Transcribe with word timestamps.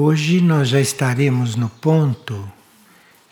Hoje 0.00 0.40
nós 0.40 0.68
já 0.68 0.80
estaremos 0.80 1.56
no 1.56 1.68
ponto 1.68 2.48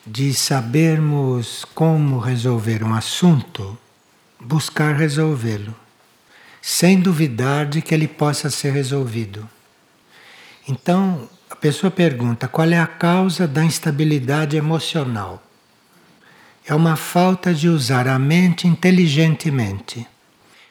de 0.04 0.34
sabermos 0.34 1.64
como 1.76 2.18
resolver 2.18 2.82
um 2.82 2.92
assunto, 2.92 3.78
buscar 4.40 4.96
resolvê-lo, 4.96 5.72
sem 6.60 6.98
duvidar 6.98 7.66
de 7.66 7.80
que 7.80 7.94
ele 7.94 8.08
possa 8.08 8.50
ser 8.50 8.72
resolvido. 8.72 9.48
Então, 10.68 11.28
a 11.48 11.54
pessoa 11.54 11.88
pergunta 11.88 12.48
qual 12.48 12.68
é 12.68 12.80
a 12.80 12.86
causa 12.88 13.46
da 13.46 13.62
instabilidade 13.62 14.56
emocional. 14.56 15.40
É 16.66 16.74
uma 16.74 16.96
falta 16.96 17.54
de 17.54 17.68
usar 17.68 18.08
a 18.08 18.18
mente 18.18 18.66
inteligentemente. 18.66 20.04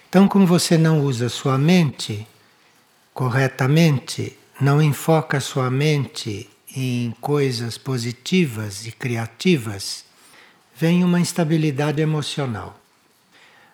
Então, 0.09 0.27
como 0.27 0.45
você 0.45 0.77
não 0.77 0.99
usa 0.99 1.29
sua 1.29 1.57
mente 1.57 2.27
corretamente, 3.13 4.37
não 4.59 4.81
enfoca 4.81 5.39
sua 5.39 5.69
mente 5.69 6.49
em 6.75 7.11
coisas 7.19 7.77
positivas 7.77 8.85
e 8.85 8.91
criativas, 8.91 10.05
vem 10.75 11.03
uma 11.03 11.19
instabilidade 11.19 12.01
emocional. 12.01 12.79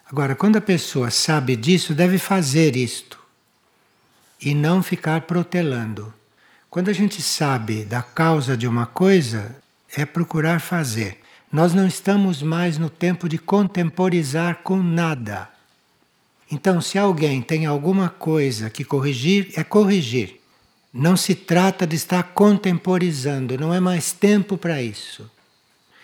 Agora, 0.09 0.35
quando 0.35 0.57
a 0.57 0.61
pessoa 0.61 1.09
sabe 1.09 1.55
disso, 1.55 1.93
deve 1.93 2.17
fazer 2.17 2.75
isto 2.75 3.19
e 4.41 4.53
não 4.53 4.81
ficar 4.81 5.21
protelando. 5.21 6.13
Quando 6.69 6.89
a 6.89 6.93
gente 6.93 7.21
sabe 7.21 7.85
da 7.85 8.01
causa 8.01 8.57
de 8.57 8.67
uma 8.67 8.85
coisa, 8.85 9.55
é 9.95 10.05
procurar 10.05 10.59
fazer. 10.59 11.19
Nós 11.51 11.73
não 11.73 11.85
estamos 11.85 12.41
mais 12.41 12.77
no 12.77 12.89
tempo 12.89 13.29
de 13.29 13.37
contemporizar 13.37 14.61
com 14.63 14.81
nada. 14.81 15.49
Então, 16.51 16.81
se 16.81 16.97
alguém 16.97 17.41
tem 17.41 17.65
alguma 17.65 18.09
coisa 18.09 18.69
que 18.69 18.83
corrigir, 18.83 19.51
é 19.55 19.63
corrigir. 19.63 20.40
Não 20.93 21.15
se 21.15 21.33
trata 21.33 21.87
de 21.87 21.95
estar 21.95 22.21
contemporizando, 22.21 23.57
não 23.57 23.73
é 23.73 23.79
mais 23.79 24.11
tempo 24.11 24.57
para 24.57 24.81
isso. 24.81 25.29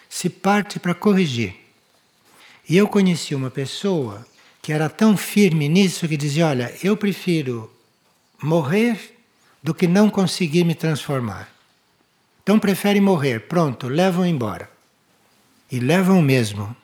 Se 0.10 0.30
parte 0.30 0.80
para 0.80 0.96
corrigir. 0.96 1.56
E 2.70 2.78
eu 2.78 2.88
conheci 2.88 3.36
uma 3.36 3.50
pessoa 3.50 4.26
que 4.62 4.72
era 4.72 4.90
tão 4.90 5.16
firme 5.18 5.68
nisso 5.68 6.08
que 6.08 6.18
dizia: 6.18 6.48
Olha, 6.48 6.74
eu 6.84 6.96
prefiro 6.96 7.72
morrer 8.42 9.18
do 9.62 9.74
que 9.74 9.88
não 9.88 10.10
conseguir 10.10 10.64
me 10.64 10.76
transformar. 10.76 11.50
Então 12.44 12.60
prefere 12.60 13.02
morrer, 13.02 13.42
pronto, 13.42 13.90
levam 13.90 14.26
embora. 14.26 14.70
E 15.70 15.80
levam 15.80 16.22
mesmo. 16.22 16.76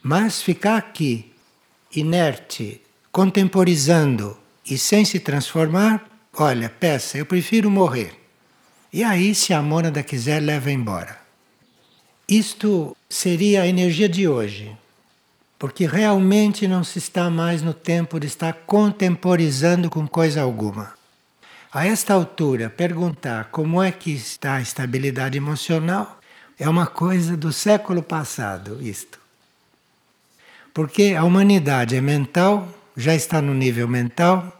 Mas 0.00 0.40
ficar 0.40 0.76
aqui, 0.76 1.32
inerte, 1.94 2.80
contemporizando 3.10 4.38
e 4.64 4.78
sem 4.78 5.04
se 5.04 5.18
transformar, 5.18 6.09
olha, 6.36 6.68
peça, 6.68 7.18
eu 7.18 7.26
prefiro 7.26 7.70
morrer. 7.70 8.12
E 8.92 9.04
aí, 9.04 9.34
se 9.34 9.52
a 9.52 9.62
mônada 9.62 10.02
quiser, 10.02 10.40
leva 10.40 10.70
embora. 10.70 11.18
Isto 12.28 12.96
seria 13.08 13.62
a 13.62 13.66
energia 13.66 14.08
de 14.08 14.28
hoje, 14.28 14.76
porque 15.58 15.86
realmente 15.86 16.66
não 16.68 16.82
se 16.82 16.98
está 16.98 17.28
mais 17.28 17.62
no 17.62 17.74
tempo 17.74 18.18
de 18.18 18.26
estar 18.26 18.52
contemporizando 18.66 19.90
com 19.90 20.06
coisa 20.06 20.42
alguma. 20.42 20.94
A 21.72 21.86
esta 21.86 22.14
altura, 22.14 22.68
perguntar 22.68 23.44
como 23.52 23.80
é 23.82 23.92
que 23.92 24.10
está 24.10 24.56
a 24.56 24.60
estabilidade 24.60 25.38
emocional 25.38 26.20
é 26.58 26.68
uma 26.68 26.86
coisa 26.86 27.36
do 27.36 27.52
século 27.52 28.02
passado, 28.02 28.78
isto. 28.82 29.18
Porque 30.74 31.14
a 31.16 31.24
humanidade 31.24 31.96
é 31.96 32.00
mental, 32.00 32.68
já 32.96 33.14
está 33.14 33.40
no 33.40 33.54
nível 33.54 33.88
mental, 33.88 34.59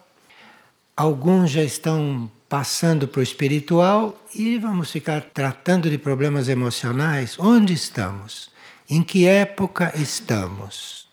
alguns 1.00 1.50
já 1.50 1.62
estão 1.62 2.30
passando 2.46 3.08
para 3.08 3.20
o 3.20 3.22
espiritual 3.22 4.22
e 4.34 4.58
vamos 4.58 4.90
ficar 4.90 5.22
tratando 5.22 5.88
de 5.88 5.96
problemas 5.96 6.46
emocionais. 6.46 7.38
Onde 7.38 7.72
estamos? 7.72 8.50
Em 8.86 9.02
que 9.02 9.26
época 9.26 9.94
estamos? 9.94 11.08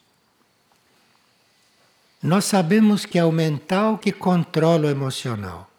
Nós 2.22 2.44
sabemos 2.44 3.06
que 3.06 3.18
é 3.18 3.24
o 3.24 3.32
mental 3.32 3.98
que 3.98 4.12
controla 4.12 4.88
o 4.88 4.92
emocional. 4.92 5.72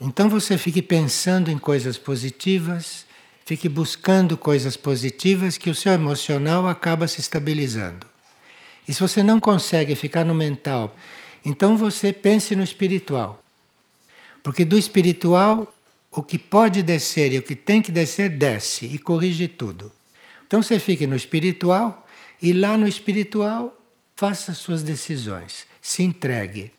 Então 0.00 0.28
você 0.28 0.58
fique 0.58 0.82
pensando 0.82 1.52
em 1.52 1.58
coisas 1.58 1.96
positivas, 1.96 3.06
fique 3.46 3.68
buscando 3.68 4.36
coisas 4.36 4.76
positivas 4.76 5.56
que 5.56 5.70
o 5.70 5.74
seu 5.74 5.92
emocional 5.92 6.66
acaba 6.66 7.06
se 7.06 7.20
estabilizando. 7.20 8.08
E 8.88 8.92
se 8.92 9.00
você 9.00 9.22
não 9.22 9.38
consegue 9.38 9.94
ficar 9.94 10.24
no 10.24 10.34
mental, 10.34 10.96
então 11.44 11.76
você 11.76 12.12
pense 12.12 12.56
no 12.56 12.62
espiritual. 12.62 13.42
Porque 14.42 14.64
do 14.64 14.78
espiritual, 14.78 15.72
o 16.10 16.22
que 16.22 16.38
pode 16.38 16.82
descer 16.82 17.32
e 17.32 17.38
o 17.38 17.42
que 17.42 17.54
tem 17.56 17.82
que 17.82 17.92
descer, 17.92 18.30
desce 18.30 18.86
e 18.86 18.98
corrige 18.98 19.48
tudo. 19.48 19.92
Então 20.46 20.62
você 20.62 20.78
fique 20.78 21.06
no 21.06 21.16
espiritual 21.16 22.06
e 22.40 22.52
lá 22.52 22.76
no 22.76 22.86
espiritual 22.86 23.76
faça 24.16 24.54
suas 24.54 24.82
decisões, 24.82 25.66
se 25.80 26.02
entregue. 26.02 26.72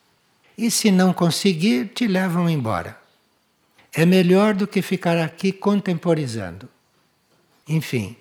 E 0.58 0.72
se 0.72 0.90
não 0.90 1.14
conseguir, 1.14 1.90
te 1.90 2.08
levam 2.08 2.50
embora. 2.50 2.98
É 3.94 4.06
melhor 4.06 4.54
do 4.54 4.68
que 4.68 4.82
ficar 4.82 5.18
aqui 5.18 5.52
contemporizando. 5.52 6.70
Enfim, 7.68 8.16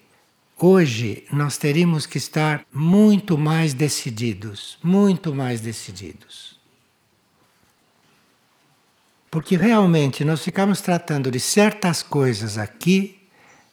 Hoje 0.57 1.25
nós 1.33 1.59
teríamos 1.59 2.07
que 2.07 2.17
estar 2.17 2.65
muito 2.73 3.37
mais 3.37 3.75
decididos, 3.75 4.79
muito 4.83 5.35
mais 5.35 5.61
decididos. 5.61 6.61
Porque 9.29 9.57
realmente 9.57 10.25
nós 10.25 10.45
ficamos 10.45 10.81
tratando 10.81 11.29
de 11.29 11.41
certas 11.41 12.05
coisas 12.05 12.57
aqui, 12.57 13.21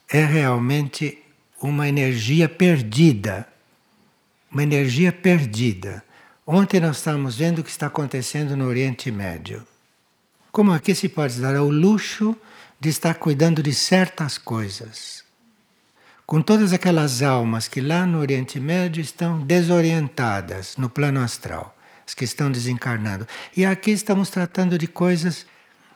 é 0.10 0.26
realmente 0.26 1.20
uma 1.62 1.88
energia 1.88 2.50
perdida. 2.50 3.48
Uma 4.52 4.64
energia 4.64 5.12
perdida. 5.12 6.04
Ontem 6.48 6.80
nós 6.80 6.98
estávamos 6.98 7.38
vendo 7.38 7.60
o 7.60 7.64
que 7.64 7.70
está 7.70 7.86
acontecendo 7.86 8.58
no 8.58 8.66
Oriente 8.66 9.12
Médio. 9.12 9.66
Como 10.52 10.74
aqui 10.74 10.96
se 10.96 11.08
pode 11.08 11.40
dar 11.40 11.56
ao 11.56 11.70
luxo 11.70 12.36
de 12.80 12.90
estar 12.90 13.14
cuidando 13.14 13.62
de 13.62 13.72
certas 13.72 14.40
coisas 14.40 15.24
com 16.26 16.42
todas 16.42 16.74
aquelas 16.74 17.22
almas 17.22 17.68
que 17.68 17.82
lá 17.82 18.06
no 18.06 18.20
Oriente 18.20 18.60
Médio 18.60 19.02
estão 19.02 19.42
desorientadas 19.42 20.78
no 20.78 20.90
plano 20.90 21.20
astral, 21.20 21.78
as 22.06 22.14
que 22.14 22.24
estão 22.24 22.52
desencarnando. 22.52 23.28
E 23.56 23.66
aqui 23.66 23.92
estamos 23.92 24.30
tratando 24.30 24.78
de 24.78 24.88
coisas 24.88 25.46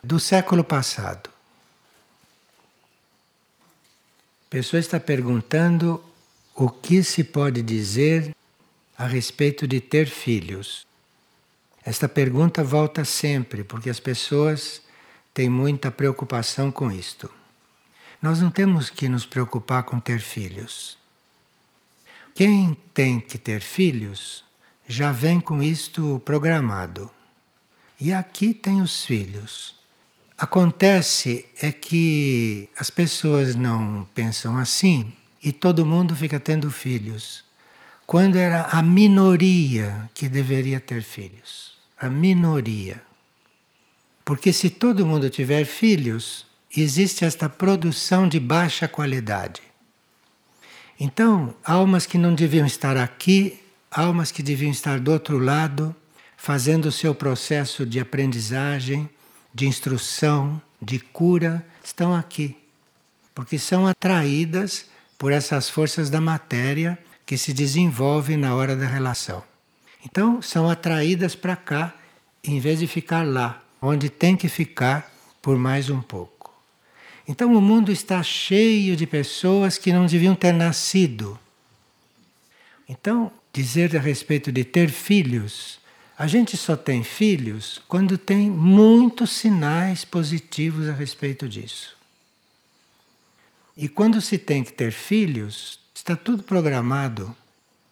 do 0.02 0.20
século 0.20 0.62
passado. 0.62 1.30
A 4.46 4.50
pessoa 4.50 4.78
está 4.78 5.00
perguntando 5.00 6.02
o 6.54 6.70
que 6.70 7.02
se 7.02 7.24
pode 7.24 7.62
dizer 7.62 8.34
a 8.96 9.06
respeito 9.06 9.66
de 9.66 9.80
ter 9.80 10.06
filhos. 10.08 10.86
Esta 11.84 12.08
pergunta 12.08 12.64
volta 12.64 13.04
sempre, 13.04 13.62
porque 13.62 13.90
as 13.90 14.00
pessoas 14.00 14.80
têm 15.34 15.50
muita 15.50 15.90
preocupação 15.90 16.72
com 16.72 16.90
isto. 16.90 17.30
Nós 18.26 18.40
não 18.40 18.50
temos 18.50 18.90
que 18.90 19.08
nos 19.08 19.24
preocupar 19.24 19.84
com 19.84 20.00
ter 20.00 20.18
filhos. 20.18 20.98
Quem 22.34 22.76
tem 22.92 23.20
que 23.20 23.38
ter 23.38 23.60
filhos 23.60 24.44
já 24.88 25.12
vem 25.12 25.38
com 25.38 25.62
isto 25.62 26.20
programado. 26.24 27.08
E 28.00 28.12
aqui 28.12 28.52
tem 28.52 28.82
os 28.82 29.04
filhos. 29.04 29.76
Acontece 30.36 31.46
é 31.62 31.70
que 31.70 32.68
as 32.76 32.90
pessoas 32.90 33.54
não 33.54 34.04
pensam 34.12 34.58
assim 34.58 35.12
e 35.40 35.52
todo 35.52 35.86
mundo 35.86 36.16
fica 36.16 36.40
tendo 36.40 36.68
filhos. 36.68 37.44
Quando 38.08 38.34
era 38.34 38.62
a 38.62 38.82
minoria 38.82 40.10
que 40.12 40.28
deveria 40.28 40.80
ter 40.80 41.04
filhos. 41.04 41.78
A 41.96 42.10
minoria. 42.10 43.00
Porque 44.24 44.52
se 44.52 44.68
todo 44.68 45.06
mundo 45.06 45.30
tiver 45.30 45.64
filhos, 45.64 46.45
existe 46.80 47.24
esta 47.24 47.48
produção 47.48 48.28
de 48.28 48.38
baixa 48.40 48.86
qualidade. 48.86 49.62
Então, 50.98 51.54
almas 51.64 52.06
que 52.06 52.16
não 52.16 52.34
deviam 52.34 52.66
estar 52.66 52.96
aqui, 52.96 53.60
almas 53.90 54.30
que 54.30 54.42
deviam 54.42 54.70
estar 54.70 54.98
do 54.98 55.12
outro 55.12 55.38
lado, 55.38 55.94
fazendo 56.36 56.86
o 56.86 56.92
seu 56.92 57.14
processo 57.14 57.84
de 57.84 58.00
aprendizagem, 58.00 59.08
de 59.54 59.66
instrução, 59.66 60.60
de 60.80 60.98
cura, 60.98 61.64
estão 61.82 62.14
aqui. 62.14 62.56
Porque 63.34 63.58
são 63.58 63.86
atraídas 63.86 64.86
por 65.18 65.32
essas 65.32 65.68
forças 65.68 66.10
da 66.10 66.20
matéria 66.20 66.98
que 67.24 67.36
se 67.36 67.52
desenvolvem 67.52 68.36
na 68.36 68.54
hora 68.54 68.76
da 68.76 68.86
relação. 68.86 69.42
Então, 70.04 70.40
são 70.40 70.70
atraídas 70.70 71.34
para 71.34 71.56
cá, 71.56 71.94
em 72.44 72.60
vez 72.60 72.78
de 72.78 72.86
ficar 72.86 73.26
lá, 73.26 73.60
onde 73.82 74.08
tem 74.08 74.36
que 74.36 74.48
ficar 74.48 75.10
por 75.42 75.58
mais 75.58 75.90
um 75.90 76.00
pouco. 76.00 76.35
Então 77.26 77.54
o 77.54 77.60
mundo 77.60 77.90
está 77.90 78.22
cheio 78.22 78.96
de 78.96 79.06
pessoas 79.06 79.78
que 79.78 79.92
não 79.92 80.06
deviam 80.06 80.34
ter 80.34 80.52
nascido. 80.52 81.38
Então, 82.88 83.32
dizer 83.52 83.96
a 83.96 84.00
respeito 84.00 84.52
de 84.52 84.64
ter 84.64 84.88
filhos, 84.90 85.80
A 86.18 86.26
gente 86.26 86.56
só 86.56 86.74
tem 86.74 87.04
filhos 87.04 87.82
quando 87.86 88.16
tem 88.16 88.50
muitos 88.50 89.32
sinais 89.32 90.02
positivos 90.02 90.88
a 90.88 90.92
respeito 90.92 91.46
disso. 91.46 91.94
E 93.76 93.86
quando 93.86 94.22
se 94.22 94.38
tem 94.38 94.64
que 94.64 94.72
ter 94.72 94.92
filhos, 94.92 95.78
está 95.94 96.16
tudo 96.16 96.42
programado. 96.42 97.36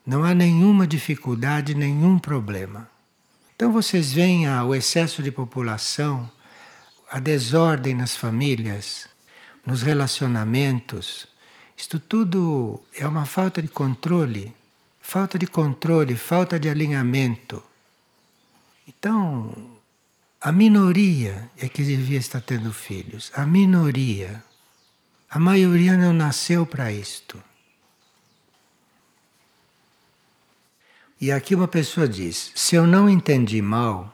Não 0.06 0.24
há 0.24 0.32
nenhuma 0.32 0.86
dificuldade, 0.86 1.74
nenhum 1.74 2.18
problema. 2.18 2.88
Então 3.54 3.70
vocês 3.70 4.10
veem 4.10 4.46
ah, 4.46 4.64
o 4.64 4.74
excesso 4.74 5.22
de 5.22 5.30
população, 5.30 6.30
a 7.10 7.20
desordem 7.20 7.94
nas 7.94 8.16
famílias, 8.16 9.06
nos 9.66 9.82
relacionamentos. 9.82 11.26
Isto 11.76 11.98
tudo 11.98 12.80
é 12.94 13.06
uma 13.06 13.24
falta 13.24 13.60
de 13.60 13.68
controle, 13.68 14.54
falta 15.00 15.38
de 15.38 15.46
controle, 15.46 16.16
falta 16.16 16.58
de 16.58 16.68
alinhamento. 16.68 17.62
Então, 18.86 19.52
a 20.40 20.52
minoria 20.52 21.50
é 21.56 21.68
que 21.68 21.82
devia 21.82 22.18
estar 22.18 22.40
tendo 22.40 22.72
filhos, 22.72 23.32
a 23.34 23.46
minoria. 23.46 24.44
A 25.30 25.38
maioria 25.38 25.96
não 25.96 26.12
nasceu 26.12 26.64
para 26.64 26.92
isto. 26.92 27.42
E 31.20 31.32
aqui 31.32 31.54
uma 31.54 31.66
pessoa 31.66 32.06
diz: 32.06 32.52
se 32.54 32.76
eu 32.76 32.86
não 32.86 33.08
entendi 33.08 33.60
mal, 33.62 34.13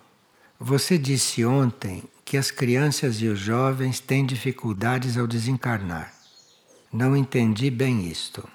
você 0.62 0.98
disse 0.98 1.42
ontem 1.42 2.04
que 2.22 2.36
as 2.36 2.50
crianças 2.50 3.22
e 3.22 3.26
os 3.26 3.38
jovens 3.38 3.98
têm 3.98 4.26
dificuldades 4.26 5.16
ao 5.16 5.26
desencarnar. 5.26 6.12
Não 6.92 7.16
entendi 7.16 7.70
bem 7.70 8.06
isto. 8.06 8.46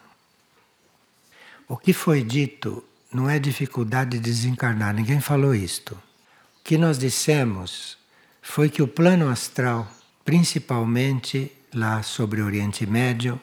O 1.67 1.75
que 1.75 1.93
foi 1.93 2.23
dito 2.23 2.83
não 3.11 3.27
é 3.27 3.39
dificuldade 3.39 4.11
de 4.11 4.19
desencarnar, 4.19 4.93
ninguém 4.93 5.19
falou 5.19 5.55
isto. 5.55 5.95
O 5.95 6.63
que 6.63 6.77
nós 6.77 6.99
dissemos 6.99 7.97
foi 8.39 8.69
que 8.69 8.83
o 8.83 8.87
plano 8.87 9.27
astral, 9.27 9.91
principalmente 10.23 11.51
lá 11.73 12.03
sobre 12.03 12.39
o 12.39 12.45
Oriente 12.45 12.85
Médio, 12.85 13.41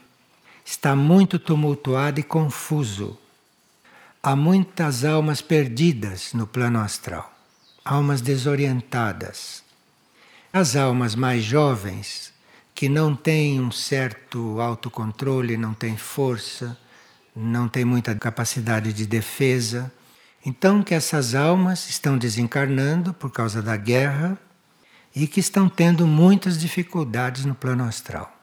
está 0.65 0.95
muito 0.95 1.37
tumultuado 1.37 2.21
e 2.21 2.23
confuso. 2.23 3.19
Há 4.23 4.37
muitas 4.37 5.05
almas 5.05 5.41
perdidas 5.41 6.33
no 6.33 6.47
plano 6.47 6.79
astral, 6.79 7.33
almas 7.85 8.21
desorientadas. 8.21 9.63
As 10.53 10.77
almas 10.77 11.15
mais 11.15 11.43
jovens, 11.43 12.33
que 12.75 12.89
não 12.89 13.15
têm 13.15 13.61
um 13.61 13.71
certo 13.71 14.61
autocontrole, 14.61 15.57
não 15.57 15.75
têm 15.75 15.97
força, 15.97 16.79
não 17.35 17.69
têm 17.69 17.85
muita 17.85 18.15
capacidade 18.15 18.93
de 18.93 19.07
defesa, 19.07 19.93
então 20.45 20.83
que 20.83 20.95
essas 20.95 21.35
almas 21.35 21.89
estão 21.89 22.19
desencarnando 22.19 23.15
por 23.15 23.31
causa 23.31 23.63
da 23.63 23.77
guerra 23.77 24.39
e 25.15 25.27
que 25.27 25.41
estão 25.41 25.69
tendo 25.69 26.07
muitas 26.07 26.59
dificuldades 26.59 27.45
no 27.45 27.55
plano 27.55 27.85
astral. 27.85 28.35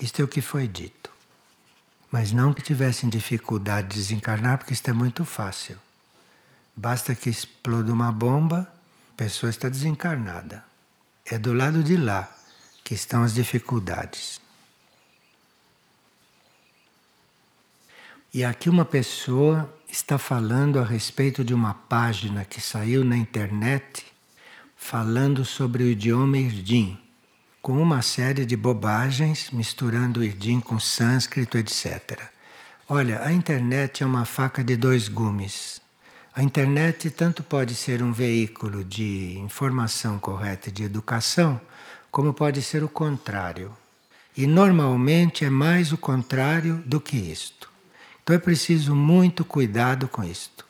Isto 0.00 0.20
é 0.20 0.24
o 0.24 0.28
que 0.28 0.40
foi 0.40 0.66
dito. 0.68 1.10
Mas 2.10 2.32
não 2.32 2.52
que 2.52 2.62
tivessem 2.62 3.08
dificuldade 3.08 3.88
de 3.88 3.96
desencarnar, 3.96 4.58
porque 4.58 4.72
isto 4.72 4.88
é 4.88 4.92
muito 4.92 5.24
fácil. 5.24 5.78
Basta 6.76 7.14
que 7.14 7.30
exploda 7.30 7.90
uma 7.90 8.12
bomba, 8.12 8.70
a 9.12 9.16
pessoa 9.16 9.48
está 9.48 9.68
desencarnada. 9.68 10.62
É 11.24 11.38
do 11.38 11.54
lado 11.54 11.82
de 11.82 11.96
lá 11.96 12.30
que 12.84 12.94
estão 12.94 13.22
as 13.22 13.34
dificuldades. 13.34 14.40
E 18.32 18.44
aqui 18.44 18.68
uma 18.68 18.84
pessoa 18.84 19.72
está 19.88 20.18
falando 20.18 20.78
a 20.78 20.84
respeito 20.84 21.42
de 21.42 21.54
uma 21.54 21.72
página 21.72 22.44
que 22.44 22.60
saiu 22.60 23.02
na 23.02 23.16
internet 23.16 24.04
falando 24.76 25.44
sobre 25.44 25.82
o 25.82 25.88
idioma 25.88 26.36
Irdim, 26.36 26.98
com 27.62 27.80
uma 27.80 28.02
série 28.02 28.44
de 28.44 28.56
bobagens 28.56 29.50
misturando 29.50 30.22
Irdim 30.22 30.60
com 30.60 30.78
sânscrito, 30.78 31.56
etc. 31.56 32.20
Olha, 32.86 33.22
a 33.24 33.32
internet 33.32 34.02
é 34.02 34.06
uma 34.06 34.26
faca 34.26 34.62
de 34.62 34.76
dois 34.76 35.08
gumes. 35.08 35.80
A 36.36 36.42
internet 36.42 37.08
tanto 37.08 37.42
pode 37.42 37.74
ser 37.74 38.02
um 38.02 38.12
veículo 38.12 38.84
de 38.84 39.38
informação 39.38 40.18
correta 40.18 40.68
e 40.68 40.72
de 40.72 40.82
educação, 40.82 41.58
como 42.10 42.34
pode 42.34 42.60
ser 42.60 42.84
o 42.84 42.90
contrário. 42.90 43.74
E 44.36 44.46
normalmente 44.46 45.46
é 45.46 45.48
mais 45.48 45.92
o 45.92 45.96
contrário 45.96 46.82
do 46.84 47.00
que 47.00 47.16
isto. 47.16 47.70
Então 48.22 48.36
é 48.36 48.38
preciso 48.38 48.94
muito 48.94 49.46
cuidado 49.46 50.08
com 50.08 50.22
isto. 50.22 50.66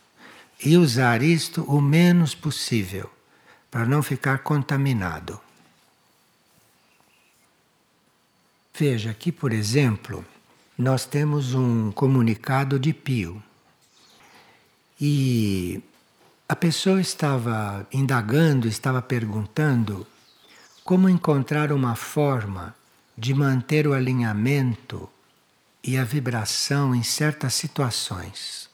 E 0.65 0.77
usar 0.77 1.21
isto 1.21 1.65
o 1.65 1.81
menos 1.81 2.33
possível, 2.33 3.11
para 3.69 3.85
não 3.85 4.05
ficar 4.05 4.45
contaminado. 4.45 5.41
Veja 8.73 9.11
aqui, 9.11 9.33
por 9.33 9.53
exemplo, 9.53 10.25
nós 10.79 11.05
temos 11.05 11.55
um 11.55 11.91
comunicado 11.91 12.79
de 12.79 12.93
Pio. 12.93 13.43
E 15.01 15.83
a 16.49 16.57
pessoa 16.57 17.01
estava 17.01 17.87
indagando, 17.93 18.67
estava 18.67 19.03
perguntando 19.03 20.07
como 20.85 21.09
encontrar 21.09 21.71
uma 21.71 21.95
forma 21.95 22.75
de 23.19 23.35
manter 23.35 23.87
o 23.87 23.93
alinhamento 23.93 25.09
e 25.83 25.99
a 25.99 26.05
vibração 26.05 26.95
em 26.95 27.03
certas 27.03 27.55
situações. 27.55 28.71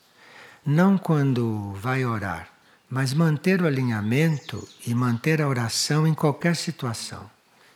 Não 0.64 0.96
quando 0.96 1.72
vai 1.72 2.04
orar, 2.04 2.48
mas 2.88 3.12
manter 3.12 3.60
o 3.60 3.66
alinhamento 3.66 4.68
e 4.86 4.94
manter 4.94 5.42
a 5.42 5.48
oração 5.48 6.06
em 6.06 6.14
qualquer 6.14 6.54
situação, 6.54 7.28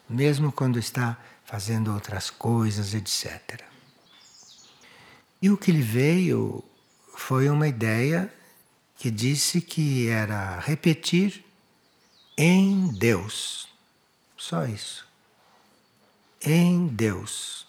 mesmo 0.08 0.52
quando 0.52 0.78
está 0.78 1.16
fazendo 1.44 1.92
outras 1.92 2.30
coisas, 2.30 2.94
etc. 2.94 3.62
E 5.42 5.50
o 5.50 5.56
que 5.56 5.72
lhe 5.72 5.82
veio 5.82 6.62
foi 7.16 7.48
uma 7.48 7.66
ideia 7.66 8.32
que 8.96 9.10
disse 9.10 9.60
que 9.60 10.08
era 10.08 10.58
repetir 10.60 11.44
em 12.36 12.88
Deus. 12.88 13.68
Só 14.36 14.66
isso. 14.66 15.06
Em 16.42 16.86
Deus. 16.86 17.66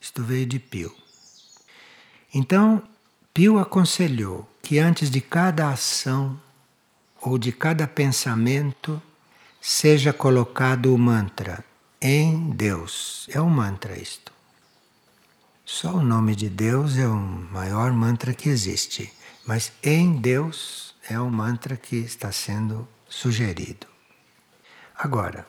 Isto 0.00 0.22
veio 0.22 0.46
de 0.46 0.58
Pio. 0.58 0.94
Então, 2.32 2.82
Pio 3.32 3.58
aconselhou 3.58 4.48
que 4.62 4.78
antes 4.78 5.10
de 5.10 5.20
cada 5.20 5.70
ação 5.70 6.40
ou 7.20 7.38
de 7.38 7.52
cada 7.52 7.86
pensamento 7.86 9.00
seja 9.60 10.12
colocado 10.12 10.94
o 10.94 10.98
mantra 10.98 11.64
em 12.00 12.50
Deus. 12.50 13.28
É 13.30 13.40
um 13.40 13.50
mantra 13.50 13.98
isto. 13.98 14.32
Só 15.64 15.94
o 15.94 16.02
nome 16.02 16.34
de 16.34 16.48
Deus 16.48 16.96
é 16.96 17.06
o 17.06 17.14
maior 17.14 17.92
mantra 17.92 18.34
que 18.34 18.48
existe. 18.48 19.12
Mas 19.50 19.72
em 19.82 20.12
Deus 20.12 20.94
é 21.08 21.18
o 21.18 21.28
mantra 21.28 21.76
que 21.76 21.96
está 21.96 22.30
sendo 22.30 22.86
sugerido. 23.08 23.84
Agora, 24.96 25.44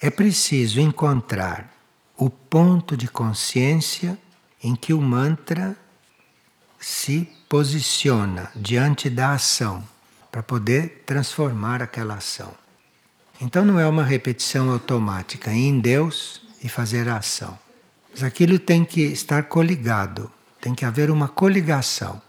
é 0.00 0.08
preciso 0.08 0.80
encontrar 0.80 1.70
o 2.16 2.30
ponto 2.30 2.96
de 2.96 3.06
consciência 3.06 4.16
em 4.62 4.74
que 4.74 4.94
o 4.94 5.00
mantra 5.02 5.76
se 6.80 7.28
posiciona 7.46 8.50
diante 8.56 9.10
da 9.10 9.32
ação 9.32 9.86
para 10.32 10.42
poder 10.42 11.02
transformar 11.04 11.82
aquela 11.82 12.14
ação. 12.14 12.54
Então 13.38 13.62
não 13.62 13.78
é 13.78 13.86
uma 13.86 14.04
repetição 14.04 14.70
automática 14.70 15.52
em 15.52 15.78
Deus 15.80 16.40
e 16.62 16.68
fazer 16.70 17.10
a 17.10 17.18
ação. 17.18 17.58
Mas 18.10 18.22
aquilo 18.22 18.58
tem 18.58 18.86
que 18.86 19.02
estar 19.02 19.42
coligado, 19.42 20.32
tem 20.62 20.74
que 20.74 20.86
haver 20.86 21.10
uma 21.10 21.28
coligação 21.28 22.22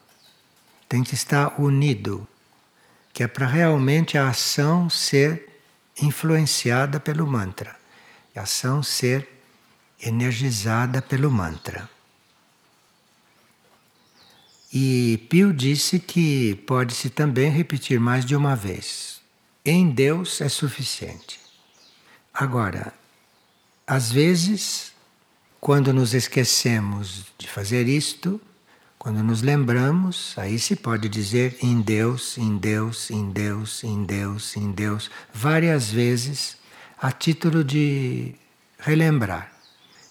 tem 0.88 1.04
que 1.04 1.14
estar 1.14 1.60
unido, 1.60 2.28
que 3.14 3.24
é 3.24 3.28
para 3.28 3.48
realmente 3.48 4.18
a 4.18 4.30
ação 4.30 4.90
ser 4.90 5.50
influenciada 6.02 7.00
pelo 7.00 7.26
mantra, 7.26 7.76
a 8.36 8.42
ação 8.42 8.84
ser 8.84 9.28
energizada 10.02 11.02
pelo 11.02 11.32
mantra. 11.32 11.90
E 14.72 15.26
Pio 15.30 15.54
disse 15.54 16.00
que 16.00 16.56
pode-se 16.68 17.10
também 17.10 17.50
repetir 17.50 17.98
mais 18.00 18.26
de 18.26 18.36
uma 18.36 18.56
vez. 18.56 19.22
Em 19.64 19.90
Deus 19.90 20.42
é 20.42 20.50
suficiente. 20.50 21.40
Agora, 22.34 22.94
às 23.88 24.12
vezes, 24.12 24.92
quando 25.62 25.94
nos 25.94 26.14
esquecemos 26.14 27.26
de 27.38 27.48
fazer 27.48 27.88
isto, 27.88 28.42
quando 29.06 29.22
nos 29.22 29.44
lembramos, 29.44 30.34
aí 30.36 30.58
se 30.58 30.76
pode 30.76 31.08
dizer 31.08 31.60
em 31.62 31.80
Deus, 31.80 32.40
em 32.40 32.58
Deus, 32.58 33.12
em 33.12 33.30
Deus, 33.30 33.84
em 33.84 34.04
Deus, 34.04 34.58
em 34.58 34.72
Deus, 34.72 35.12
várias 35.32 35.92
vezes, 35.92 36.58
a 37.00 37.12
título 37.12 37.64
de 37.64 38.34
relembrar, 38.80 39.52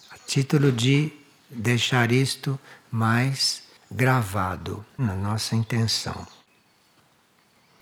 a 0.09 0.17
título 0.25 0.71
de 0.71 1.11
deixar 1.49 2.09
isto 2.09 2.57
mais 2.89 3.63
gravado 3.91 4.85
na 4.97 5.13
nossa 5.13 5.57
intenção. 5.57 6.25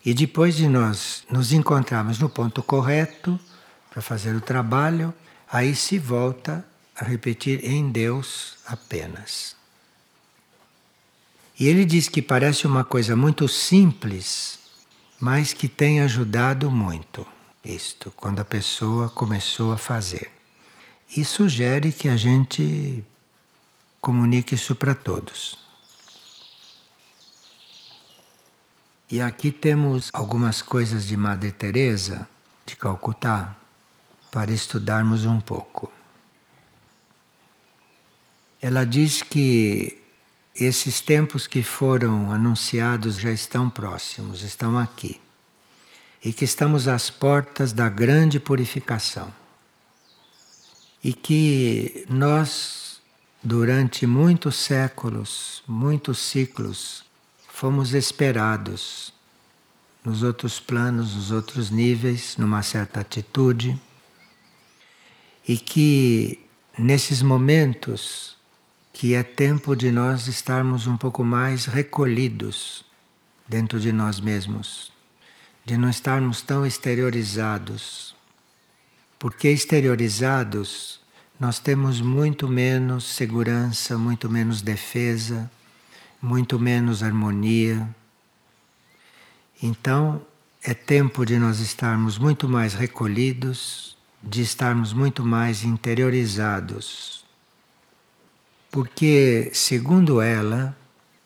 E 0.04 0.16
depois 0.16 0.56
de 0.56 0.68
nós 0.68 1.26
nos 1.30 1.54
encontrarmos 1.54 2.18
no 2.18 2.28
ponto 2.28 2.64
correto 2.64 3.40
para 3.92 4.02
fazer 4.02 4.36
o 4.36 4.42
trabalho, 4.42 5.14
aí 5.48 5.76
se 5.76 6.00
volta 6.00 6.66
a 6.96 7.06
repetir 7.06 7.64
em 7.64 7.92
Deus 7.92 8.58
apenas. 8.66 9.62
E 11.60 11.68
ele 11.68 11.86
diz 11.86 12.10
que 12.10 12.22
parece 12.22 12.66
uma 12.66 12.84
coisa 12.84 13.16
muito 13.16 13.48
simples, 13.48 14.60
mas 15.20 15.54
que 15.54 15.68
tem 15.68 16.02
ajudado 16.02 16.72
muito 16.72 17.26
isto, 17.64 18.12
quando 18.16 18.40
a 18.40 18.46
pessoa 18.46 19.10
começou 19.10 19.72
a 19.72 19.78
fazer. 19.78 20.32
E 21.16 21.24
sugere 21.24 21.92
que 21.92 22.10
a 22.10 22.18
gente 22.18 23.04
comunique 24.02 24.56
isso 24.56 24.76
para 24.76 24.94
todos. 24.94 25.58
E 29.10 29.22
aqui 29.22 29.52
temos 29.52 30.10
algumas 30.12 30.62
coisas 30.62 31.06
de 31.06 31.16
Madre 31.16 31.52
Teresa 31.52 32.28
de 32.66 32.76
Calcutá 32.76 33.56
para 34.32 34.52
estudarmos 34.52 35.26
um 35.26 35.40
pouco. 35.40 35.92
Ela 38.60 38.86
diz 38.86 39.22
que 39.22 40.03
esses 40.56 41.02
tempos 41.02 41.48
que 41.48 41.64
foram 41.64 42.32
anunciados 42.32 43.16
já 43.16 43.32
estão 43.32 43.70
próximos, 43.70 44.44
estão 44.44 44.78
aqui. 44.78 45.20
E 46.24 46.32
que 46.32 46.46
estamos 46.46 46.88
às 46.88 47.10
portas 47.10 47.74
da 47.74 47.90
grande 47.90 48.40
purificação. 48.40 49.34
E 51.04 51.12
que 51.12 52.06
nós, 52.08 53.02
durante 53.44 54.06
muitos 54.06 54.56
séculos, 54.56 55.64
muitos 55.68 56.20
ciclos, 56.20 57.04
fomos 57.50 57.94
esperados 57.94 59.14
nos 60.04 60.22
outros 60.22 60.60
planos, 60.60 61.16
nos 61.16 61.32
outros 61.32 61.70
níveis, 61.70 62.38
numa 62.38 62.62
certa 62.62 63.00
atitude. 63.00 63.80
E 65.46 65.58
que 65.58 66.40
nesses 66.78 67.22
momentos 67.22 68.38
que 68.94 69.16
é 69.16 69.24
tempo 69.24 69.76
de 69.76 69.92
nós 69.92 70.28
estarmos 70.28 70.86
um 70.86 70.96
pouco 70.96 71.24
mais 71.24 71.66
recolhidos 71.66 72.86
dentro 73.48 73.80
de 73.80 73.92
nós 73.92 74.20
mesmos, 74.20 74.94
de 75.66 75.76
não 75.76 75.90
estarmos 75.90 76.44
tão 76.44 76.64
exteriorizados. 76.64 78.16
Porque 79.18 79.50
exteriorizados 79.50 81.02
nós 81.40 81.58
temos 81.58 82.00
muito 82.00 82.48
menos 82.48 83.04
segurança, 83.06 83.98
muito 83.98 84.30
menos 84.30 84.62
defesa, 84.62 85.50
muito 86.22 86.60
menos 86.60 87.02
harmonia. 87.02 87.90
Então, 89.62 90.22
é 90.62 90.74
tempo 90.76 91.26
de 91.26 91.40
nós 91.40 91.60
estarmos 91.60 92.20
muito 92.20 92.48
mais 92.48 92.76
recolhidos, 92.76 93.98
de 94.22 94.42
estarmos 94.42 94.94
muito 94.94 95.26
mais 95.26 95.64
interiorizados 95.64 97.23
porque, 98.74 99.52
segundo 99.54 100.20
ela, 100.20 100.76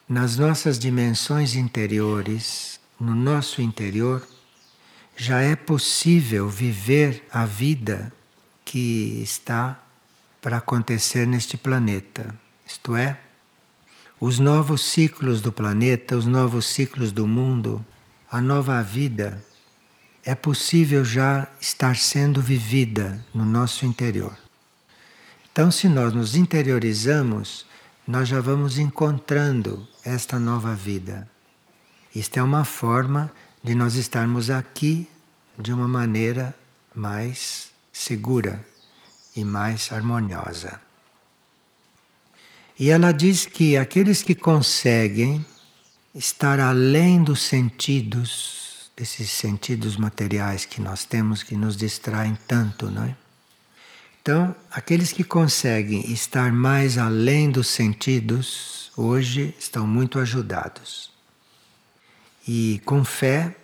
nas 0.05 0.35
nossas 0.35 0.77
dimensões 0.77 1.55
interiores, 1.55 2.77
no 2.99 3.15
nosso 3.15 3.61
interior, 3.61 4.21
já 5.15 5.39
é 5.39 5.55
possível 5.55 6.49
viver 6.49 7.25
a 7.31 7.45
vida 7.45 8.11
que 8.65 9.21
está 9.23 9.81
para 10.41 10.57
acontecer 10.57 11.25
neste 11.25 11.55
planeta. 11.55 12.35
Isto 12.65 12.97
é, 12.97 13.17
os 14.19 14.39
novos 14.39 14.81
ciclos 14.81 15.39
do 15.39 15.49
planeta, 15.49 16.17
os 16.17 16.25
novos 16.25 16.65
ciclos 16.65 17.13
do 17.13 17.25
mundo, 17.25 17.83
a 18.29 18.41
nova 18.41 18.83
vida 18.83 19.41
é 20.21 20.35
possível 20.35 21.05
já 21.05 21.47
estar 21.61 21.95
sendo 21.95 22.41
vivida 22.41 23.25
no 23.33 23.45
nosso 23.45 23.85
interior. 23.85 24.46
Então, 25.57 25.71
se 25.71 25.89
nós 25.89 26.13
nos 26.13 26.35
interiorizamos, 26.35 27.65
nós 28.07 28.29
já 28.29 28.39
vamos 28.39 28.77
encontrando 28.77 29.87
esta 30.05 30.37
nova 30.37 30.75
vida. 30.75 31.27
Isto 32.13 32.37
é 32.37 32.43
uma 32.43 32.63
forma 32.63 33.31
de 33.63 33.73
nós 33.73 33.95
estarmos 33.95 34.51
aqui 34.51 35.09
de 35.57 35.73
uma 35.73 35.87
maneira 35.87 36.55
mais 36.93 37.71
segura 37.91 38.63
e 39.35 39.43
mais 39.43 39.91
harmoniosa. 39.91 40.79
E 42.79 42.91
ela 42.91 43.11
diz 43.11 43.47
que 43.47 43.77
aqueles 43.77 44.21
que 44.21 44.35
conseguem 44.35 45.43
estar 46.13 46.59
além 46.59 47.23
dos 47.23 47.41
sentidos, 47.41 48.91
desses 48.95 49.31
sentidos 49.31 49.97
materiais 49.97 50.65
que 50.65 50.79
nós 50.79 51.03
temos 51.03 51.41
que 51.41 51.55
nos 51.55 51.75
distraem 51.75 52.37
tanto, 52.47 52.91
não 52.91 53.05
é? 53.05 53.26
Então, 54.27 54.53
aqueles 54.69 55.13
que 55.13 55.23
conseguem 55.23 56.11
estar 56.11 56.51
mais 56.51 56.97
além 56.97 57.49
dos 57.49 57.67
sentidos, 57.67 58.91
hoje 58.97 59.55
estão 59.57 59.87
muito 59.87 60.19
ajudados. 60.19 61.09
E 62.45 62.81
com 62.83 63.05
fé, 63.05 63.55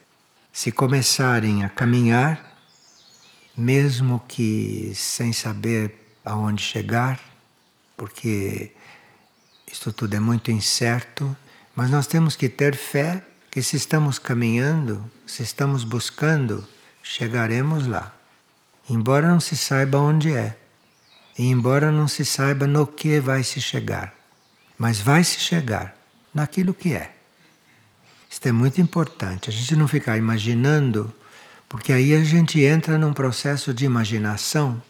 se 0.54 0.72
começarem 0.72 1.66
a 1.66 1.70
caminhar, 1.70 2.58
mesmo 3.58 4.24
que 4.26 4.94
sem 4.96 5.34
saber 5.34 5.96
aonde 6.24 6.64
chegar, 6.64 7.20
porque 7.98 8.72
isto 9.70 9.92
tudo 9.92 10.16
é 10.16 10.20
muito 10.22 10.50
incerto, 10.50 11.36
mas 11.76 11.92
nós 11.92 12.08
temos 12.08 12.38
que 12.38 12.48
ter 12.48 12.78
fé 12.78 13.22
que 13.52 13.62
se 13.62 13.76
estamos 13.76 14.18
caminhando, 14.18 15.12
se 15.28 15.44
estamos 15.44 15.84
buscando, 15.84 16.66
chegaremos 17.04 17.86
lá 17.86 18.16
embora 18.90 19.28
não 19.28 19.40
se 19.40 19.56
saiba 19.56 19.98
onde 19.98 20.34
é, 20.34 20.58
e 21.38 21.48
embora 21.48 21.92
não 21.92 22.08
se 22.08 22.24
saiba 22.24 22.68
no 22.68 22.86
que 22.86 23.20
vai 23.20 23.44
se 23.44 23.60
chegar, 23.60 24.14
mas 24.78 25.00
vai 25.00 25.24
se 25.24 25.40
chegar 25.40 25.96
naquilo 26.34 26.74
que 26.74 26.94
é. 26.94 27.16
Isto 28.30 28.48
é 28.48 28.52
muito 28.52 28.82
importante, 28.82 29.50
a 29.50 29.54
gente 29.54 29.76
não 29.76 29.88
ficar 29.88 30.18
imaginando, 30.18 31.14
porque 31.70 31.94
aí 31.94 32.14
a 32.14 32.24
gente 32.24 32.62
entra 32.62 32.98
num 32.98 33.14
processo 33.14 33.74
de 33.74 33.86
imaginação, 33.86 34.82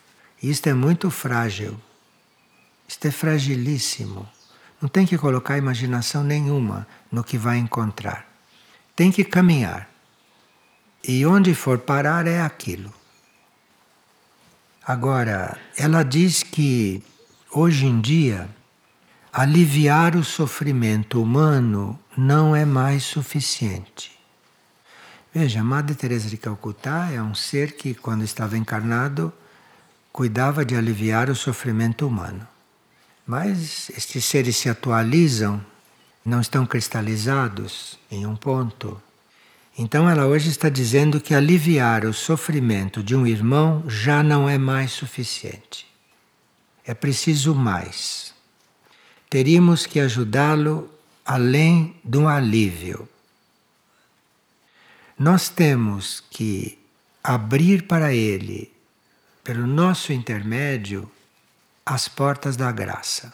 e 0.42 0.50
isto 0.50 0.68
é 0.68 0.74
muito 0.74 1.10
frágil. 1.10 1.80
Isto 2.88 3.08
é 3.08 3.12
fragilíssimo. 3.12 4.28
Não 4.82 4.90
tem 4.90 5.06
que 5.06 5.18
colocar 5.18 5.58
imaginação 5.58 6.24
nenhuma 6.24 6.86
no 7.10 7.24
que 7.24 7.38
vai 7.38 7.58
encontrar. 7.58 8.28
Tem 8.96 9.12
que 9.12 9.24
caminhar. 9.24 9.90
E 11.02 11.26
onde 11.26 11.56
for 11.56 11.80
parar 11.80 12.28
é 12.28 12.42
aquilo. 12.42 12.94
Agora, 14.86 15.58
ela 15.78 16.04
diz 16.04 16.44
que 16.44 17.02
hoje 17.50 17.86
em 17.86 18.02
dia 18.02 18.50
aliviar 19.32 20.14
o 20.14 20.26
sofrimento 20.26 21.24
humano 21.24 21.98
não 22.18 22.54
é 22.54 22.66
mais 22.66 23.04
suficiente. 23.04 24.12
Veja, 25.34 25.64
Madre 25.64 25.96
Teresa 25.96 26.28
de 26.28 26.36
Calcutá 26.36 27.10
é 27.12 27.22
um 27.22 27.34
ser 27.34 27.78
que 27.78 27.96
quando 27.96 28.26
estava 28.26 28.58
encarnado 28.58 29.32
cuidava 30.12 30.66
de 30.66 30.76
aliviar 30.76 31.30
o 31.30 31.36
sofrimento 31.36 32.06
humano. 32.06 32.46
Mas 33.26 33.90
estes 33.92 34.26
seres 34.26 34.58
se 34.58 34.68
atualizam, 34.68 35.66
não 36.26 36.42
estão 36.42 36.66
cristalizados 36.66 37.98
em 38.12 38.26
um 38.26 38.36
ponto 38.36 39.02
então 39.78 40.08
ela 40.08 40.28
hoje 40.28 40.50
está 40.50 40.70
dizendo 40.70 41.20
que 41.20 41.34
aliviar 41.34 42.06
o 42.06 42.14
sofrimento 42.14 43.02
de 43.02 43.16
um 43.16 43.26
irmão 43.26 43.84
já 43.88 44.22
não 44.22 44.48
é 44.48 44.58
mais 44.58 44.92
suficiente. 44.92 45.88
É 46.86 46.94
preciso 46.94 47.56
mais. 47.56 48.34
Teríamos 49.30 49.88
que 49.88 50.00
ajudá-lo 50.00 50.92
além 51.26 51.96
do 52.04 52.28
alívio. 52.28 53.10
Nós 55.18 55.50
temos 55.50 56.22
que 56.30 56.78
abrir 57.24 57.88
para 57.88 58.14
ele, 58.14 58.72
pelo 59.44 59.66
nosso 59.66 60.14
intermédio, 60.14 61.10
as 61.84 62.08
portas 62.08 62.56
da 62.56 62.72
graça. 62.72 63.34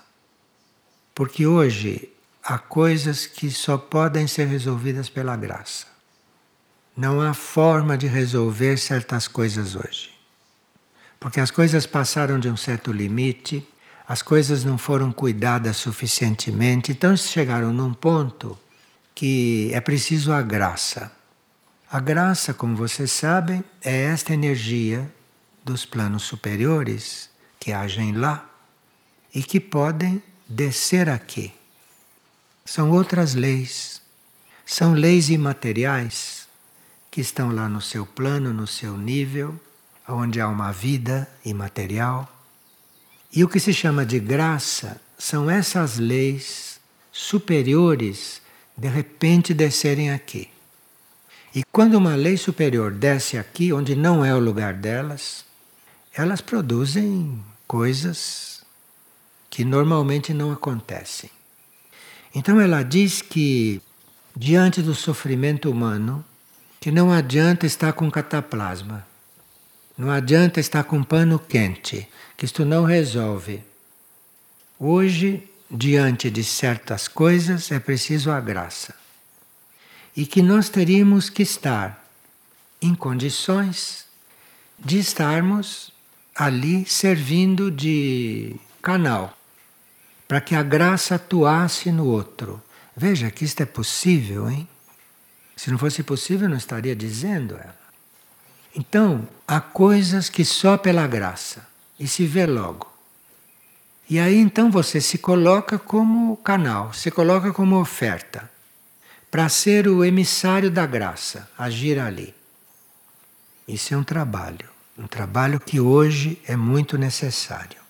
Porque 1.14 1.46
hoje 1.46 2.10
há 2.42 2.58
coisas 2.58 3.26
que 3.26 3.52
só 3.52 3.78
podem 3.78 4.26
ser 4.26 4.48
resolvidas 4.48 5.10
pela 5.10 5.36
graça. 5.36 5.89
Não 7.00 7.22
há 7.22 7.34
forma 7.34 7.98
de 7.98 8.08
resolver 8.08 8.76
certas 8.76 9.26
coisas 9.26 9.74
hoje. 9.74 10.10
Porque 11.18 11.40
as 11.40 11.50
coisas 11.50 11.86
passaram 11.86 12.38
de 12.38 12.50
um 12.50 12.58
certo 12.58 12.92
limite, 12.92 13.66
as 14.06 14.22
coisas 14.22 14.66
não 14.66 14.78
foram 14.78 15.10
cuidadas 15.10 15.78
suficientemente, 15.78 16.92
então 16.92 17.16
chegaram 17.16 17.72
num 17.72 17.94
ponto 17.94 18.60
que 19.16 19.72
é 19.74 19.80
preciso 19.80 20.34
a 20.34 20.42
graça. 20.42 21.10
A 21.90 22.02
graça, 22.02 22.54
como 22.54 22.76
vocês 22.76 23.14
sabem, 23.14 23.64
é 23.82 24.04
esta 24.04 24.34
energia 24.34 25.10
dos 25.64 25.86
planos 25.86 26.24
superiores 26.24 27.30
que 27.58 27.72
agem 27.72 28.12
lá 28.12 28.46
e 29.34 29.42
que 29.42 29.62
podem 29.62 30.22
descer 30.50 31.08
aqui. 31.08 31.54
São 32.66 32.92
outras 32.92 33.36
leis. 33.36 34.02
São 34.66 34.92
leis 34.92 35.30
imateriais 35.30 36.39
que 37.20 37.24
estão 37.24 37.52
lá 37.52 37.68
no 37.68 37.82
seu 37.82 38.06
plano, 38.06 38.54
no 38.54 38.66
seu 38.66 38.98
nível, 38.98 39.60
onde 40.08 40.40
há 40.40 40.48
uma 40.48 40.72
vida 40.72 41.30
imaterial. 41.44 42.34
E 43.30 43.44
o 43.44 43.50
que 43.50 43.60
se 43.60 43.74
chama 43.74 44.06
de 44.06 44.22
graça 44.22 45.02
são 45.18 45.52
essas 45.52 45.98
leis 45.98 46.80
superiores 47.12 48.42
de 48.78 48.88
repente 48.88 49.54
descerem 49.54 50.12
aqui. 50.12 50.48
E 51.54 51.62
quando 51.74 51.96
uma 51.96 52.16
lei 52.16 52.38
superior 52.38 52.90
desce 52.90 53.38
aqui, 53.38 53.74
onde 53.74 53.98
não 53.98 54.24
é 54.24 54.34
o 54.34 54.40
lugar 54.40 54.74
delas, 54.74 55.44
elas 56.14 56.40
produzem 56.40 57.44
coisas 57.68 58.64
que 59.50 59.66
normalmente 59.66 60.34
não 60.34 60.54
acontecem. 60.54 61.30
Então 62.34 62.62
ela 62.62 62.82
diz 62.82 63.22
que, 63.22 63.82
diante 64.34 64.82
do 64.82 64.96
sofrimento 64.96 65.70
humano, 65.70 66.24
que 66.80 66.92
não 66.92 67.12
adianta 67.12 67.66
estar 67.66 67.94
com 67.94 68.10
cataplasma, 68.10 69.06
não 69.98 70.10
adianta 70.10 70.60
estar 70.60 70.84
com 70.86 71.04
pano 71.04 71.38
quente, 71.38 72.08
que 72.38 72.46
isto 72.46 72.64
não 72.64 72.86
resolve. 72.86 73.62
Hoje, 74.80 75.44
diante 75.70 76.30
de 76.30 76.44
certas 76.44 77.08
coisas, 77.08 77.72
é 77.72 77.80
preciso 77.80 78.32
a 78.32 78.40
graça 78.40 78.96
e 80.16 80.26
que 80.26 80.42
nós 80.42 80.70
teríamos 80.70 81.30
que 81.30 81.44
estar 81.44 82.06
em 82.82 82.96
condições 82.96 84.06
de 84.78 85.00
estarmos 85.00 85.94
ali 86.36 86.86
servindo 86.86 87.70
de 87.70 88.56
canal 88.82 89.38
para 90.28 90.40
que 90.40 90.56
a 90.56 90.64
graça 90.64 91.16
atuasse 91.16 91.92
no 91.92 92.06
outro. 92.06 92.62
Veja 92.96 93.30
que 93.32 93.44
isto 93.44 93.62
é 93.62 93.66
possível, 93.66 94.50
hein? 94.50 94.68
Se 95.60 95.70
não 95.70 95.78
fosse 95.78 96.04
possível, 96.04 96.48
não 96.48 96.56
estaria 96.56 96.96
dizendo 96.96 97.56
ela. 97.56 97.76
Então, 98.74 99.28
há 99.46 99.60
coisas 99.60 100.30
que 100.30 100.46
só 100.46 100.78
pela 100.78 101.06
graça 101.06 101.68
e 102.00 102.08
se 102.08 102.26
vê 102.26 102.46
logo. 102.46 102.90
E 104.10 104.22
aí 104.22 104.38
então 104.38 104.72
você 104.72 105.02
se 105.02 105.18
coloca 105.18 105.78
como 105.78 106.38
canal, 106.38 106.94
se 106.94 107.12
coloca 107.12 107.52
como 107.52 107.78
oferta 107.78 108.50
para 109.30 109.50
ser 109.50 109.90
o 109.90 110.06
emissário 110.06 110.72
da 110.72 110.86
graça, 110.86 111.50
agir 111.58 112.00
ali. 112.00 112.34
Isso 113.68 113.94
é 113.94 113.98
um 113.98 114.04
trabalho, 114.04 114.70
um 114.98 115.08
trabalho 115.08 115.60
que 115.60 115.78
hoje 115.78 116.42
é 116.48 116.56
muito 116.56 116.98
necessário. 116.98 117.82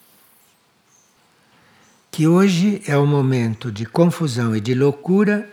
Que 2.10 2.28
hoje 2.28 2.82
é 2.88 2.98
um 2.98 3.06
momento 3.06 3.72
de 3.72 3.86
confusão 3.86 4.56
e 4.56 4.60
de 4.60 4.74
loucura, 4.74 5.48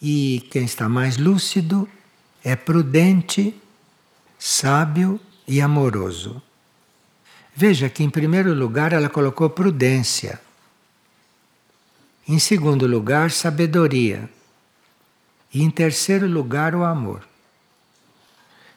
e 0.00 0.46
quem 0.50 0.64
está 0.64 0.88
mais 0.88 1.16
lúcido 1.16 1.88
é 2.44 2.54
prudente, 2.54 3.54
sábio 4.38 5.20
e 5.46 5.60
amoroso. 5.60 6.40
Veja 7.54 7.88
que, 7.88 8.04
em 8.04 8.10
primeiro 8.10 8.54
lugar, 8.54 8.92
ela 8.92 9.08
colocou 9.08 9.50
prudência. 9.50 10.40
Em 12.26 12.38
segundo 12.38 12.86
lugar, 12.86 13.30
sabedoria. 13.30 14.30
E 15.52 15.62
em 15.62 15.70
terceiro 15.70 16.28
lugar, 16.28 16.74
o 16.74 16.84
amor. 16.84 17.26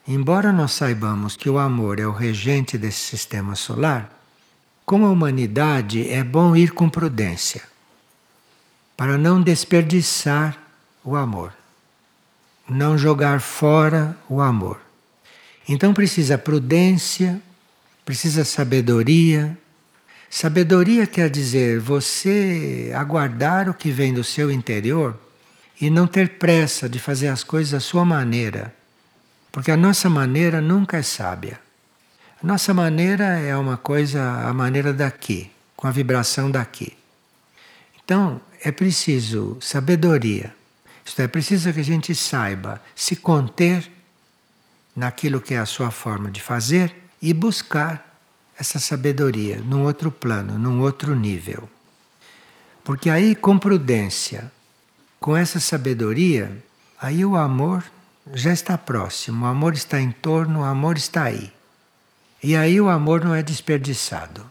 Embora 0.08 0.52
nós 0.52 0.72
saibamos 0.72 1.36
que 1.36 1.50
o 1.50 1.60
amor 1.60 2.00
é 2.00 2.08
o 2.08 2.12
regente 2.12 2.78
desse 2.78 3.02
sistema 3.02 3.56
solar, 3.56 4.12
como 4.84 5.06
a 5.06 5.12
humanidade 5.12 6.10
é 6.10 6.24
bom 6.24 6.56
ir 6.56 6.72
com 6.72 6.90
prudência, 6.90 7.62
para 8.98 9.18
não 9.18 9.42
desperdiçar 9.42 10.71
o 11.04 11.16
amor, 11.16 11.54
não 12.70 12.98
jogar 12.98 13.42
fora 13.42 14.16
o 14.30 14.42
amor. 14.42 14.80
Então 15.68 15.94
precisa 15.94 16.38
prudência, 16.38 17.42
precisa 18.06 18.44
sabedoria. 18.44 19.58
Sabedoria 20.30 21.06
quer 21.06 21.30
dizer 21.30 21.80
você 21.80 22.92
aguardar 22.96 23.70
o 23.70 23.74
que 23.74 23.92
vem 23.92 24.14
do 24.14 24.24
seu 24.24 24.52
interior 24.52 25.18
e 25.80 25.90
não 25.90 26.08
ter 26.08 26.38
pressa 26.38 26.88
de 26.88 27.00
fazer 27.00 27.28
as 27.28 27.44
coisas 27.44 27.74
à 27.74 27.80
sua 27.80 28.06
maneira, 28.06 28.74
porque 29.52 29.72
a 29.72 29.78
nossa 29.78 30.10
maneira 30.10 30.62
nunca 30.62 30.98
é 30.98 31.02
sábia. 31.02 31.60
A 32.42 32.48
nossa 32.48 32.74
maneira 32.74 33.40
é 33.40 33.56
uma 33.56 33.78
coisa, 33.78 34.22
a 34.22 34.54
maneira 34.54 34.94
daqui, 34.94 35.52
com 35.76 35.88
a 35.88 35.92
vibração 35.92 36.50
daqui. 36.50 36.94
Então, 38.04 38.42
é 38.64 38.72
preciso 38.72 39.58
sabedoria. 39.62 40.54
Isto 41.12 41.24
é, 41.24 41.28
preciso 41.28 41.74
que 41.74 41.82
a 41.82 41.84
gente 41.84 42.16
saiba 42.16 42.82
se 42.96 43.18
conter 43.18 43.92
naquilo 44.96 45.42
que 45.42 45.54
é 45.54 45.58
a 45.58 45.66
sua 45.66 45.92
forma 45.92 46.32
de 46.32 46.42
fazer 46.42 46.96
e 47.22 47.34
buscar 47.34 48.18
essa 48.58 48.80
sabedoria 48.80 49.58
num 49.58 49.84
outro 49.84 50.10
plano, 50.10 50.58
num 50.58 50.80
outro 50.80 51.14
nível. 51.14 51.70
Porque 52.82 53.10
aí, 53.10 53.36
com 53.36 53.60
prudência, 53.60 54.50
com 55.20 55.36
essa 55.36 55.60
sabedoria, 55.60 56.64
aí 56.98 57.26
o 57.26 57.36
amor 57.36 57.84
já 58.34 58.54
está 58.54 58.78
próximo, 58.78 59.44
o 59.44 59.50
amor 59.50 59.74
está 59.74 60.00
em 60.00 60.12
torno, 60.12 60.62
o 60.62 60.64
amor 60.64 60.96
está 60.96 61.24
aí. 61.24 61.52
E 62.42 62.56
aí 62.56 62.80
o 62.80 62.88
amor 62.88 63.22
não 63.22 63.36
é 63.36 63.44
desperdiçado. 63.44 64.50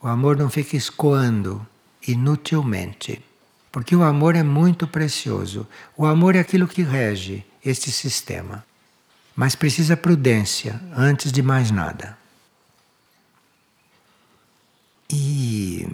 O 0.00 0.08
amor 0.08 0.34
não 0.34 0.48
fica 0.48 0.78
escoando 0.78 1.66
inutilmente. 2.08 3.22
Porque 3.72 3.96
o 3.96 4.02
amor 4.02 4.36
é 4.36 4.42
muito 4.42 4.86
precioso. 4.86 5.66
O 5.96 6.04
amor 6.04 6.36
é 6.36 6.40
aquilo 6.40 6.68
que 6.68 6.82
rege 6.82 7.42
este 7.64 7.90
sistema. 7.90 8.62
Mas 9.34 9.54
precisa 9.54 9.96
prudência 9.96 10.78
antes 10.94 11.32
de 11.32 11.42
mais 11.42 11.70
nada. 11.70 12.18
E 15.10 15.88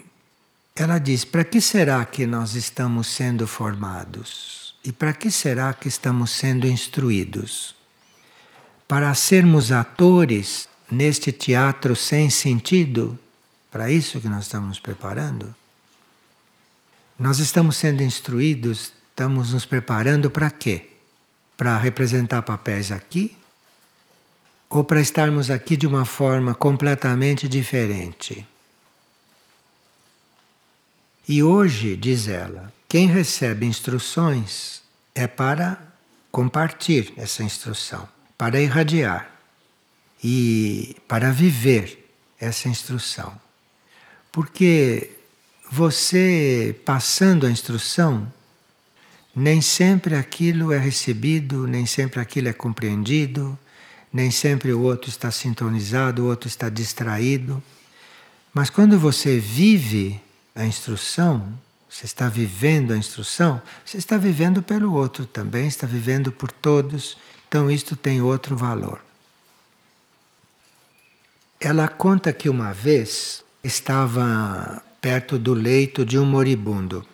ela 0.75 0.99
diz: 0.99 1.25
para 1.25 1.45
que 1.45 1.61
será 1.61 2.05
que 2.05 2.27
nós 2.27 2.57
estamos 2.57 3.07
sendo 3.07 3.47
formados? 3.47 4.75
E 4.85 4.91
para 4.91 5.13
que 5.13 5.31
será 5.31 5.73
que 5.73 5.87
estamos 5.87 6.33
sendo 6.33 6.67
instruídos? 6.67 7.77
Para 8.89 9.15
sermos 9.15 9.71
atores 9.71 10.69
neste 10.91 11.31
teatro 11.31 11.95
sem 11.95 12.29
sentido? 12.29 13.19
Para 13.71 13.91
isso 13.91 14.21
que 14.21 14.29
nós 14.29 14.45
estamos 14.45 14.81
preparando? 14.81 15.55
Nós 17.19 17.41
estamos 17.41 17.77
sendo 17.77 18.01
instruídos, 18.01 18.93
estamos 19.11 19.53
nos 19.53 19.65
preparando 19.65 20.31
para 20.31 20.49
quê? 20.51 20.91
Para 21.57 21.77
representar 21.77 22.43
papéis 22.43 22.93
aqui? 22.93 23.37
Ou 24.71 24.85
para 24.85 25.01
estarmos 25.01 25.51
aqui 25.51 25.77
de 25.77 25.85
uma 25.85 26.05
forma 26.05 26.55
completamente 26.55 27.49
diferente? 27.49 28.47
E 31.27 31.43
hoje, 31.43 31.97
diz 31.97 32.29
ela, 32.29 32.73
quem 32.89 33.09
recebe 33.09 33.67
instruções 33.67 34.81
é 35.13 35.27
para 35.27 35.77
compartilhar 36.31 37.13
essa 37.17 37.43
instrução, 37.43 38.09
para 38.37 38.61
irradiar 38.61 39.29
e 40.23 40.97
para 41.09 41.33
viver 41.33 42.09
essa 42.39 42.69
instrução. 42.69 43.39
Porque 44.31 45.18
você 45.71 46.75
passando 46.85 47.47
a 47.47 47.51
instrução, 47.51 48.31
nem 49.35 49.61
sempre 49.61 50.15
aquilo 50.15 50.73
é 50.73 50.79
recebido, 50.79 51.67
nem 51.67 51.87
sempre 51.87 52.21
aquilo 52.21 52.49
é 52.49 52.53
compreendido, 52.53 53.59
nem 54.13 54.31
sempre 54.31 54.73
o 54.73 54.81
outro 54.81 55.11
está 55.11 55.31
sintonizado, 55.31 56.25
o 56.25 56.27
outro 56.27 56.49
está 56.49 56.69
distraído. 56.69 57.63
Mas 58.53 58.71
quando 58.71 58.99
você 58.99 59.39
vive 59.39 60.21
a 60.55 60.65
instrução, 60.65 61.53
você 61.89 62.07
está 62.07 62.29
vivendo 62.29 62.93
a 62.93 62.97
instrução, 62.97 63.63
você 63.85 63.99
está 63.99 64.17
vivendo 64.17 64.63
pelo 64.63 64.93
outro 64.93 65.25
também, 65.27 65.69
está 65.69 65.87
vivendo 65.87 66.33
por 66.33 66.51
todos, 66.51 67.17
então 67.47 67.71
isto 67.71 67.95
tem 67.95 68.21
outro 68.21 68.57
valor. 68.57 69.01
Ela 71.61 71.89
conta 71.89 72.33
que 72.33 72.49
uma 72.49 72.73
vez 72.73 73.45
estava 73.63 74.83
perto 75.01 75.39
do 75.39 75.55
leito 75.55 76.05
de 76.05 76.19
um 76.19 76.25
moribundo. 76.25 77.07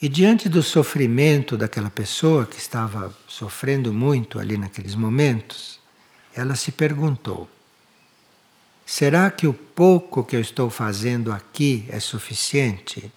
E 0.00 0.08
diante 0.08 0.48
do 0.48 0.62
sofrimento 0.62 1.56
daquela 1.56 1.88
pessoa 1.88 2.44
que 2.44 2.58
estava 2.58 3.16
sofrendo 3.26 3.92
muito 3.92 4.38
ali 4.38 4.58
naqueles 4.58 4.94
momentos, 4.94 5.80
ela 6.34 6.56
se 6.56 6.72
perguntou: 6.72 7.48
Será 8.84 9.30
que 9.30 9.46
o 9.46 9.54
pouco 9.54 10.22
que 10.22 10.36
eu 10.36 10.40
estou 10.40 10.68
fazendo 10.68 11.32
aqui 11.32 11.86
é 11.88 11.98
suficiente? 12.00 13.10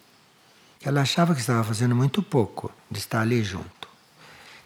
Ela 0.81 1.01
achava 1.01 1.33
que 1.33 1.41
estava 1.41 1.63
fazendo 1.63 1.95
muito 1.95 2.23
pouco 2.23 2.71
de 2.89 2.99
estar 2.99 3.19
ali 3.19 3.43
junto. 3.43 3.89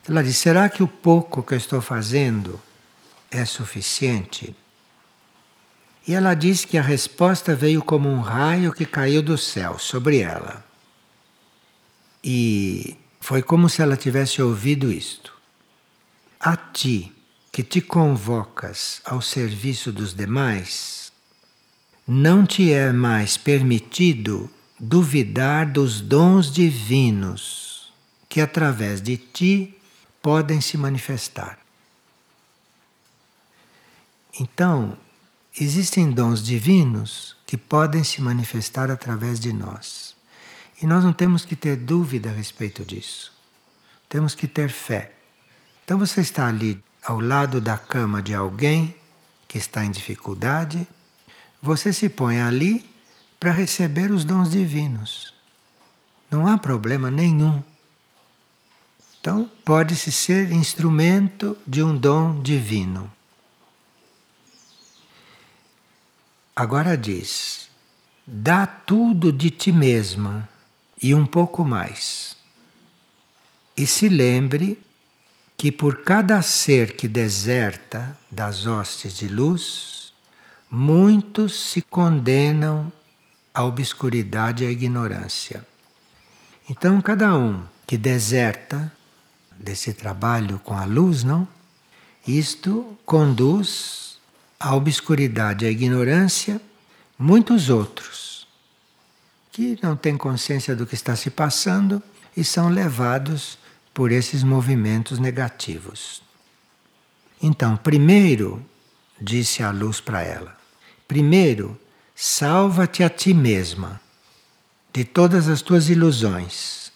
Ela 0.08 0.24
disse: 0.24 0.42
Será 0.42 0.70
que 0.70 0.84
o 0.84 0.88
pouco 0.88 1.42
que 1.42 1.54
eu 1.54 1.58
estou 1.58 1.82
fazendo 1.82 2.62
é 3.32 3.46
suficiente? 3.46 4.56
E 6.08 6.14
ela 6.14 6.34
disse 6.34 6.66
que 6.66 6.78
a 6.78 6.82
resposta 6.82 7.56
veio 7.56 7.84
como 7.84 8.10
um 8.10 8.22
raio 8.22 8.74
que 8.74 8.86
caiu 8.86 9.22
do 9.22 9.38
céu 9.38 9.78
sobre 9.78 10.20
ela. 10.20 10.66
E 12.24 12.98
foi 13.20 13.42
como 13.42 13.70
se 13.70 13.82
ela 13.82 13.96
tivesse 13.96 14.42
ouvido 14.42 14.92
isto. 14.92 15.32
a 16.40 16.58
ti, 16.58 17.14
que 17.52 17.62
te 17.62 17.80
convocas 17.82 19.00
ao 19.06 19.22
serviço 19.22 19.92
dos 19.92 20.12
demais, 20.12 21.12
não 22.08 22.46
te 22.48 22.74
é 22.74 22.92
mais 22.92 23.38
permitido 23.38 24.50
duvidar 24.80 25.72
dos 25.72 26.02
dons 26.02 26.52
divinos 26.52 27.94
que 28.28 28.42
através 28.42 29.02
de 29.02 29.18
ti 29.18 29.78
podem 30.22 30.60
se 30.62 30.78
manifestar. 30.78 31.60
Então, 34.40 34.98
existem 35.60 36.12
dons 36.12 36.44
divinos 36.44 37.36
que 37.46 37.58
podem 37.58 38.04
se 38.04 38.22
manifestar 38.22 38.90
através 38.90 39.40
de 39.40 39.52
nós. 39.52 40.16
E 40.82 40.88
nós 40.88 41.04
não 41.04 41.14
temos 41.14 41.46
que 41.46 41.56
ter 41.56 41.76
dúvida 41.76 42.30
a 42.30 42.34
respeito 42.34 42.84
disso. 42.84 43.32
Temos 44.08 44.34
que 44.34 44.48
ter 44.48 44.70
fé. 44.70 45.14
Então 45.84 45.98
você 45.98 46.22
está 46.22 46.48
ali 46.48 46.82
ao 47.04 47.20
lado 47.20 47.60
da 47.60 47.78
cama 47.78 48.22
de 48.22 48.34
alguém 48.34 48.96
que 49.48 49.58
está 49.58 49.84
em 49.84 49.92
dificuldade, 49.92 50.88
você 51.62 51.92
se 51.92 52.08
põe 52.08 52.40
ali 52.40 52.90
para 53.40 53.52
receber 53.52 54.12
os 54.12 54.24
dons 54.24 54.52
divinos. 54.52 55.34
Não 56.30 56.48
há 56.48 56.58
problema 56.58 57.12
nenhum. 57.12 57.62
Então, 59.20 59.50
pode-se 59.66 60.12
ser 60.12 60.52
instrumento 60.52 61.58
de 61.68 61.84
um 61.84 61.96
dom 61.96 62.42
divino. 62.42 63.12
Agora 66.56 66.98
diz: 66.98 67.70
dá 68.26 68.66
tudo 68.66 69.32
de 69.32 69.50
ti 69.50 69.72
mesma 69.72 70.48
e 71.02 71.16
um 71.16 71.26
pouco 71.26 71.64
mais. 71.64 72.36
E 73.76 73.88
se 73.88 74.10
lembre 74.10 74.80
que 75.58 75.72
por 75.72 76.04
cada 76.04 76.42
ser 76.42 76.96
que 76.96 77.08
deserta 77.08 78.18
das 78.30 78.66
hostes 78.66 79.16
de 79.16 79.28
luz, 79.28 80.14
muitos 80.70 81.72
se 81.72 81.82
condenam 81.82 82.92
à 83.54 83.64
obscuridade 83.64 84.64
e 84.64 84.68
à 84.68 84.72
ignorância. 84.72 85.66
Então, 86.70 87.02
cada 87.02 87.36
um 87.38 87.64
que 87.86 87.98
deserta 87.98 88.92
desse 89.58 89.94
trabalho 89.94 90.60
com 90.60 90.74
a 90.74 90.86
luz, 90.86 91.24
não? 91.24 91.48
Isto 92.28 92.98
conduz 93.06 94.11
a 94.62 94.76
obscuridade, 94.76 95.66
a 95.66 95.72
ignorância, 95.72 96.62
muitos 97.18 97.68
outros 97.70 98.48
que 99.52 99.78
não 99.82 99.96
têm 99.96 100.16
consciência 100.16 100.76
do 100.76 100.86
que 100.86 100.94
está 100.94 101.16
se 101.16 101.32
passando 101.32 102.02
e 102.38 102.44
são 102.44 102.70
levados 102.70 103.58
por 103.92 104.12
esses 104.12 104.44
movimentos 104.44 105.18
negativos. 105.18 106.22
Então, 107.42 107.76
primeiro, 107.76 108.64
disse 109.20 109.64
a 109.64 109.72
luz 109.72 110.00
para 110.00 110.22
ela, 110.22 110.56
primeiro, 111.08 111.78
salva-te 112.16 113.04
a 113.04 113.10
ti 113.10 113.34
mesma 113.34 114.00
de 114.94 115.04
todas 115.04 115.50
as 115.50 115.64
tuas 115.64 115.90
ilusões, 115.90 116.92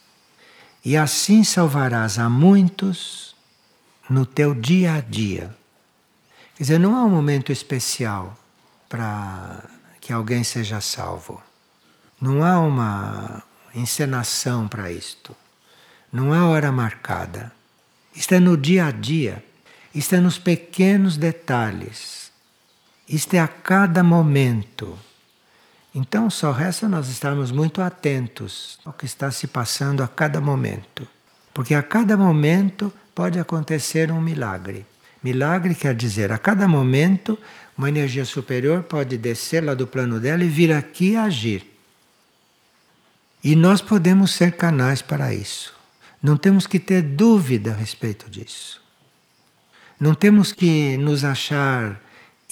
e 0.84 0.96
assim 0.96 1.44
salvarás 1.44 2.20
a 2.20 2.30
muitos 2.30 3.36
no 4.08 4.24
teu 4.24 4.54
dia 4.54 4.94
a 4.94 5.02
dia. 5.02 5.56
Quer 6.56 6.64
dizer, 6.64 6.80
não 6.80 6.96
há 6.96 7.04
um 7.04 7.10
momento 7.10 7.52
especial 7.52 8.38
para 8.88 9.64
que 10.00 10.14
alguém 10.14 10.44
seja 10.44 10.80
salvo. 10.80 11.42
Não 12.20 12.44
há 12.44 12.60
uma 12.60 13.44
encenação 13.74 14.68
para 14.68 14.90
isto. 14.90 15.36
Não 16.12 16.32
há 16.32 16.48
hora 16.48 16.72
marcada. 16.72 17.52
Isto 18.16 18.36
é 18.36 18.40
no 18.40 18.56
dia 18.56 18.86
a 18.86 18.92
dia. 18.92 19.44
Isto 19.94 20.16
é 20.16 20.20
nos 20.22 20.40
pequenos 20.40 21.18
detalhes. 21.18 22.32
Isto 23.08 23.34
é 23.34 23.40
a 23.40 23.48
cada 23.50 24.02
momento. 24.02 24.98
Então 25.94 26.30
só 26.30 26.52
resta 26.54 26.88
nós 26.88 27.10
estarmos 27.10 27.52
muito 27.52 27.82
atentos 27.82 28.80
ao 28.86 28.94
que 28.94 29.06
está 29.06 29.30
se 29.30 29.48
passando 29.48 30.02
a 30.02 30.08
cada 30.08 30.40
momento. 30.40 31.06
Porque 31.54 31.76
a 31.76 31.84
cada 31.84 32.16
momento 32.16 32.94
pode 33.14 33.40
acontecer 33.40 34.10
um 34.10 34.22
milagre. 34.22 34.86
Milagre 35.26 35.74
quer 35.74 35.96
dizer, 35.96 36.32
a 36.32 36.38
cada 36.38 36.68
momento, 36.68 37.36
uma 37.76 37.90
energia 37.90 38.24
superior 38.24 38.84
pode 38.84 39.18
descer 39.18 39.64
lá 39.64 39.74
do 39.74 39.88
plano 39.88 40.20
dela 40.20 40.44
e 40.44 40.48
vir 40.48 40.72
aqui 40.72 41.16
agir. 41.16 41.66
E 43.44 43.56
nós 43.56 43.82
podemos 43.82 44.36
ser 44.36 44.52
canais 44.52 45.02
para 45.02 45.34
isso. 45.34 45.74
Não 46.22 46.38
temos 46.38 46.68
que 46.68 46.80
ter 46.80 47.02
dúvida 47.02 47.72
a 47.72 47.74
respeito 47.74 48.30
disso. 48.30 48.80
Não 50.00 50.14
temos 50.14 50.52
que 50.52 50.96
nos 50.98 51.24
achar 51.24 52.00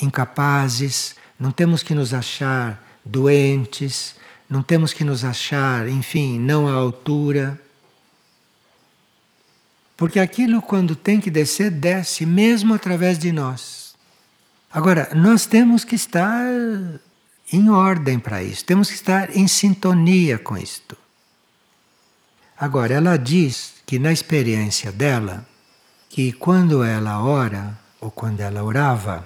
incapazes, 0.02 1.16
não 1.40 1.52
temos 1.52 1.84
que 1.84 1.94
nos 1.94 2.12
achar 2.12 2.84
doentes, 3.06 4.16
não 4.50 4.64
temos 4.64 4.94
que 4.94 5.04
nos 5.04 5.24
achar, 5.24 5.88
enfim, 5.88 6.40
não 6.40 6.68
à 6.68 6.74
altura. 6.74 7.62
Porque 10.04 10.20
aquilo, 10.20 10.62
quando 10.62 10.98
tem 10.98 11.22
que 11.22 11.32
descer, 11.32 11.72
desce, 11.72 12.26
mesmo 12.26 12.74
através 12.74 13.18
de 13.18 13.32
nós. 13.32 13.96
Agora, 14.70 15.10
nós 15.16 15.46
temos 15.46 15.86
que 15.86 15.96
estar 15.96 16.46
em 17.54 17.70
ordem 17.70 18.20
para 18.20 18.44
isso, 18.44 18.66
temos 18.66 18.90
que 18.90 18.96
estar 18.96 19.34
em 19.34 19.48
sintonia 19.48 20.38
com 20.38 20.58
isto. 20.58 20.98
Agora, 22.60 22.94
ela 22.96 23.16
diz 23.16 23.76
que 23.86 23.98
na 23.98 24.12
experiência 24.12 24.92
dela, 24.92 25.48
que 26.10 26.34
quando 26.34 26.84
ela 26.84 27.24
ora, 27.24 27.80
ou 28.02 28.12
quando 28.12 28.42
ela 28.42 28.62
orava, 28.62 29.26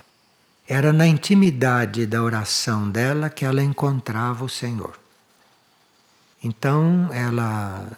era 0.67 0.93
na 0.93 1.07
intimidade 1.07 2.05
da 2.05 2.21
oração 2.21 2.87
dela 2.87 3.31
que 3.31 3.43
ela 3.43 3.63
encontrava 3.63 4.45
o 4.45 4.49
Senhor. 4.49 4.93
Então, 6.43 7.09
ela 7.11 7.97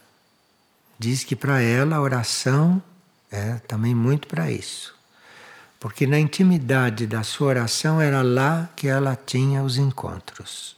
diz 1.00 1.24
que 1.24 1.36
para 1.36 1.62
ela 1.62 1.96
a 1.96 2.02
oração 2.02 2.84
é 3.32 3.56
também 3.68 3.96
muito 3.96 4.28
para 4.28 4.52
isso. 4.52 4.94
Porque 5.80 6.06
na 6.06 6.20
intimidade 6.20 7.08
da 7.08 7.24
sua 7.24 7.48
oração 7.48 8.02
era 8.02 8.22
lá 8.22 8.70
que 8.76 8.88
ela 8.88 9.16
tinha 9.16 9.64
os 9.64 9.78
encontros. 9.78 10.76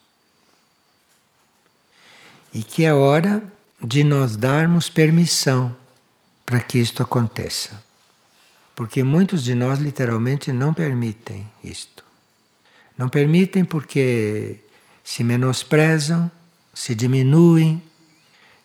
E 2.53 2.61
que 2.61 2.85
é 2.85 2.93
hora 2.93 3.41
de 3.83 4.03
nós 4.03 4.35
darmos 4.35 4.89
permissão 4.89 5.75
para 6.45 6.59
que 6.59 6.77
isto 6.77 7.01
aconteça. 7.01 7.83
Porque 8.75 9.01
muitos 9.03 9.43
de 9.43 9.55
nós 9.55 9.79
literalmente 9.79 10.51
não 10.51 10.73
permitem 10.73 11.49
isto. 11.63 12.03
Não 12.95 13.09
permitem 13.09 13.65
porque 13.65 14.59
se 15.03 15.23
menosprezam, 15.23 16.29
se 16.73 16.93
diminuem, 16.93 17.81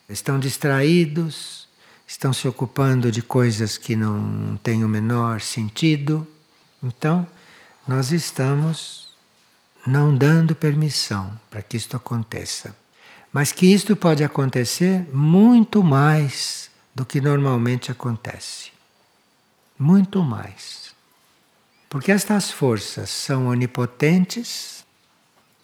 estão 0.08 0.38
distraídos, 0.38 1.66
estão 2.06 2.32
se 2.32 2.46
ocupando 2.46 3.10
de 3.10 3.22
coisas 3.22 3.76
que 3.76 3.96
não 3.96 4.56
têm 4.62 4.84
o 4.84 4.88
menor 4.88 5.40
sentido. 5.40 6.26
Então, 6.82 7.26
nós 7.86 8.12
estamos 8.12 9.08
não 9.86 10.14
dando 10.14 10.54
permissão 10.54 11.38
para 11.48 11.62
que 11.62 11.76
isto 11.76 11.96
aconteça. 11.96 12.76
Mas 13.32 13.52
que 13.52 13.66
isto 13.66 13.94
pode 13.94 14.24
acontecer 14.24 15.06
muito 15.12 15.82
mais 15.82 16.70
do 16.94 17.04
que 17.04 17.20
normalmente 17.20 17.92
acontece. 17.92 18.70
Muito 19.78 20.22
mais. 20.22 20.94
Porque 21.88 22.10
estas 22.10 22.50
forças 22.50 23.10
são 23.10 23.48
onipotentes, 23.48 24.84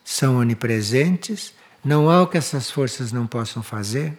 são 0.05 0.37
onipresentes, 0.37 1.55
não 1.85 2.11
há 2.11 2.23
o 2.23 2.27
que 2.27 2.37
essas 2.39 2.71
forças 2.71 3.11
não 3.11 3.27
possam 3.27 3.63
fazer. 3.63 4.17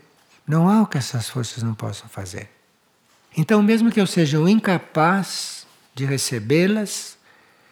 Não 0.48 0.70
há 0.70 0.82
o 0.82 0.88
que 0.88 0.98
essas 0.98 1.30
forças 1.30 1.64
não 1.64 1.74
possam 1.74 2.10
fazer. 2.10 2.50
Então, 3.36 3.64
mesmo 3.64 3.92
que 3.92 4.00
eu 4.00 4.06
seja 4.06 4.38
incapaz 4.50 5.66
de 5.96 6.06
recebê-las, 6.06 7.18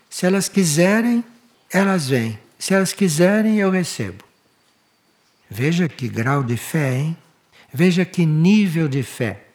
se 0.10 0.25
elas 0.25 0.49
quiserem, 0.49 1.23
elas 1.69 2.10
vêm. 2.10 2.39
Se 2.57 2.73
elas 2.73 2.93
quiserem, 2.93 3.57
eu 3.57 3.69
recebo. 3.69 4.23
Veja 5.49 5.89
que 5.89 6.07
grau 6.07 6.43
de 6.43 6.57
fé, 6.57 6.97
hein? 6.97 7.17
Veja 7.73 8.05
que 8.05 8.25
nível 8.25 8.88
de 8.88 9.03
fé. 9.03 9.47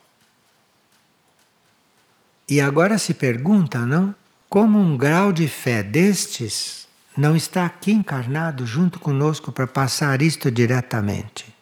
E 2.48 2.60
agora 2.60 2.98
se 2.98 3.14
pergunta, 3.14 3.80
não? 3.80 4.14
Como 4.48 4.78
um 4.78 4.96
grau 4.96 5.32
de 5.32 5.48
fé 5.48 5.82
destes 5.82 6.86
não 7.16 7.34
está 7.34 7.66
aqui 7.66 7.90
encarnado 7.90 8.64
junto 8.66 9.00
conosco 9.00 9.50
para 9.50 9.66
passar 9.66 10.22
isto 10.22 10.50
diretamente? 10.50 11.55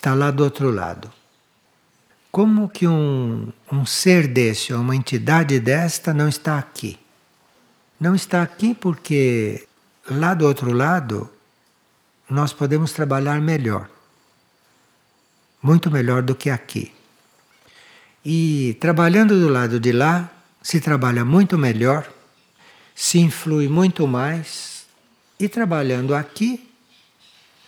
Está 0.00 0.14
lá 0.14 0.30
do 0.30 0.42
outro 0.42 0.70
lado. 0.70 1.12
Como 2.32 2.70
que 2.70 2.88
um, 2.88 3.52
um 3.70 3.84
ser 3.84 4.26
desse, 4.26 4.72
uma 4.72 4.96
entidade 4.96 5.60
desta, 5.60 6.14
não 6.14 6.26
está 6.26 6.58
aqui? 6.58 6.98
Não 8.00 8.14
está 8.14 8.40
aqui 8.40 8.74
porque 8.74 9.68
lá 10.10 10.32
do 10.32 10.46
outro 10.46 10.72
lado 10.72 11.28
nós 12.30 12.50
podemos 12.50 12.92
trabalhar 12.92 13.42
melhor. 13.42 13.90
Muito 15.62 15.90
melhor 15.90 16.22
do 16.22 16.34
que 16.34 16.48
aqui. 16.48 16.94
E 18.24 18.78
trabalhando 18.80 19.38
do 19.38 19.50
lado 19.50 19.78
de 19.78 19.92
lá, 19.92 20.30
se 20.62 20.80
trabalha 20.80 21.26
muito 21.26 21.58
melhor, 21.58 22.10
se 22.94 23.18
influi 23.18 23.68
muito 23.68 24.08
mais, 24.08 24.86
e 25.38 25.46
trabalhando 25.46 26.14
aqui, 26.14 26.70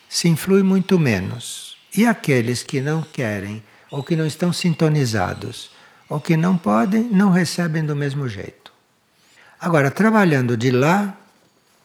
se 0.08 0.28
influi 0.28 0.62
muito 0.62 0.98
menos. 0.98 1.71
E 1.94 2.06
aqueles 2.06 2.62
que 2.62 2.80
não 2.80 3.02
querem, 3.02 3.62
ou 3.90 4.02
que 4.02 4.16
não 4.16 4.26
estão 4.26 4.52
sintonizados, 4.52 5.70
ou 6.08 6.20
que 6.20 6.36
não 6.36 6.56
podem, 6.56 7.04
não 7.04 7.30
recebem 7.30 7.84
do 7.84 7.94
mesmo 7.94 8.28
jeito. 8.28 8.72
Agora, 9.60 9.90
trabalhando 9.90 10.56
de 10.56 10.70
lá, 10.70 11.16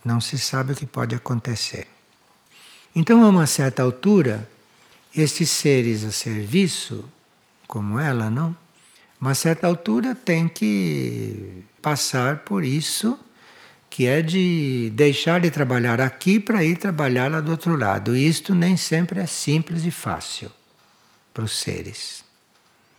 não 0.03 0.21
se 0.21 0.37
sabe 0.37 0.73
o 0.73 0.75
que 0.75 0.85
pode 0.85 1.13
acontecer. 1.13 1.87
Então, 2.95 3.23
a 3.23 3.29
uma 3.29 3.45
certa 3.45 3.83
altura, 3.83 4.49
estes 5.15 5.49
seres 5.49 6.03
a 6.03 6.11
serviço, 6.11 7.05
como 7.67 7.99
ela, 7.99 8.29
não? 8.29 8.55
Uma 9.19 9.35
certa 9.35 9.67
altura 9.67 10.15
tem 10.15 10.47
que 10.47 11.63
passar 11.81 12.39
por 12.39 12.63
isso, 12.63 13.19
que 13.89 14.05
é 14.05 14.21
de 14.21 14.91
deixar 14.93 15.41
de 15.41 15.49
trabalhar 15.49 15.99
aqui 15.99 16.39
para 16.39 16.63
ir 16.63 16.77
trabalhar 16.77 17.31
lá 17.31 17.41
do 17.41 17.51
outro 17.51 17.75
lado. 17.75 18.15
E 18.15 18.27
isto 18.27 18.53
nem 18.53 18.77
sempre 18.77 19.19
é 19.19 19.25
simples 19.25 19.85
e 19.85 19.91
fácil 19.91 20.51
para 21.33 21.43
os 21.43 21.57
seres. 21.57 22.23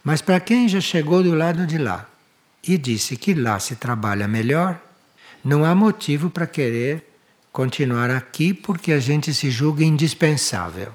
Mas 0.02 0.22
para 0.22 0.40
quem 0.40 0.68
já 0.68 0.80
chegou 0.80 1.22
do 1.22 1.34
lado 1.34 1.66
de 1.66 1.78
lá 1.78 2.08
e 2.66 2.78
disse 2.78 3.16
que 3.16 3.34
lá 3.34 3.58
se 3.60 3.76
trabalha 3.76 4.26
melhor, 4.26 4.80
não 5.44 5.64
há 5.64 5.74
motivo 5.74 6.30
para 6.30 6.46
querer 6.46 7.04
continuar 7.52 8.10
aqui 8.10 8.52
porque 8.52 8.92
a 8.92 9.00
gente 9.00 9.32
se 9.34 9.50
julga 9.50 9.84
indispensável. 9.84 10.92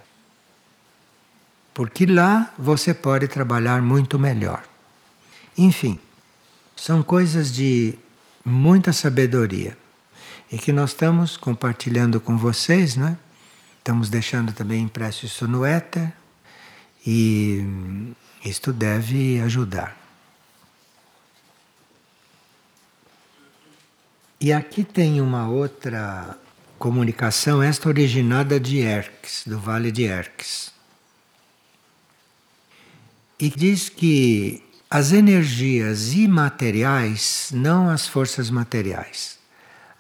Porque 1.73 2.05
lá 2.05 2.53
você 2.57 2.93
pode 2.93 3.27
trabalhar 3.27 3.81
muito 3.81 4.19
melhor. 4.19 4.63
Enfim, 5.57 5.99
são 6.75 7.01
coisas 7.01 7.51
de 7.51 7.95
muita 8.45 8.91
sabedoria 8.91 9.77
e 10.53 10.57
que 10.59 10.71
nós 10.71 10.91
estamos 10.91 11.35
compartilhando 11.35 12.21
com 12.21 12.37
vocês, 12.37 12.95
né? 12.95 13.17
Estamos 13.79 14.07
deixando 14.07 14.53
também 14.53 14.83
impresso 14.83 15.25
isso 15.25 15.47
no 15.47 15.65
éter 15.65 16.13
e 17.03 17.65
isto 18.45 18.71
deve 18.71 19.41
ajudar. 19.41 19.97
E 24.39 24.53
aqui 24.53 24.83
tem 24.83 25.19
uma 25.21 25.49
outra 25.49 26.37
comunicação 26.77 27.63
esta 27.63 27.89
originada 27.89 28.59
de 28.59 28.77
Erques, 28.77 29.41
do 29.47 29.59
Vale 29.59 29.91
de 29.91 30.03
Erques. 30.03 30.71
E 33.39 33.49
diz 33.49 33.89
que 33.89 34.63
as 34.87 35.13
energias 35.13 36.13
imateriais, 36.13 37.49
não 37.51 37.89
as 37.89 38.07
forças 38.07 38.51
materiais, 38.51 39.41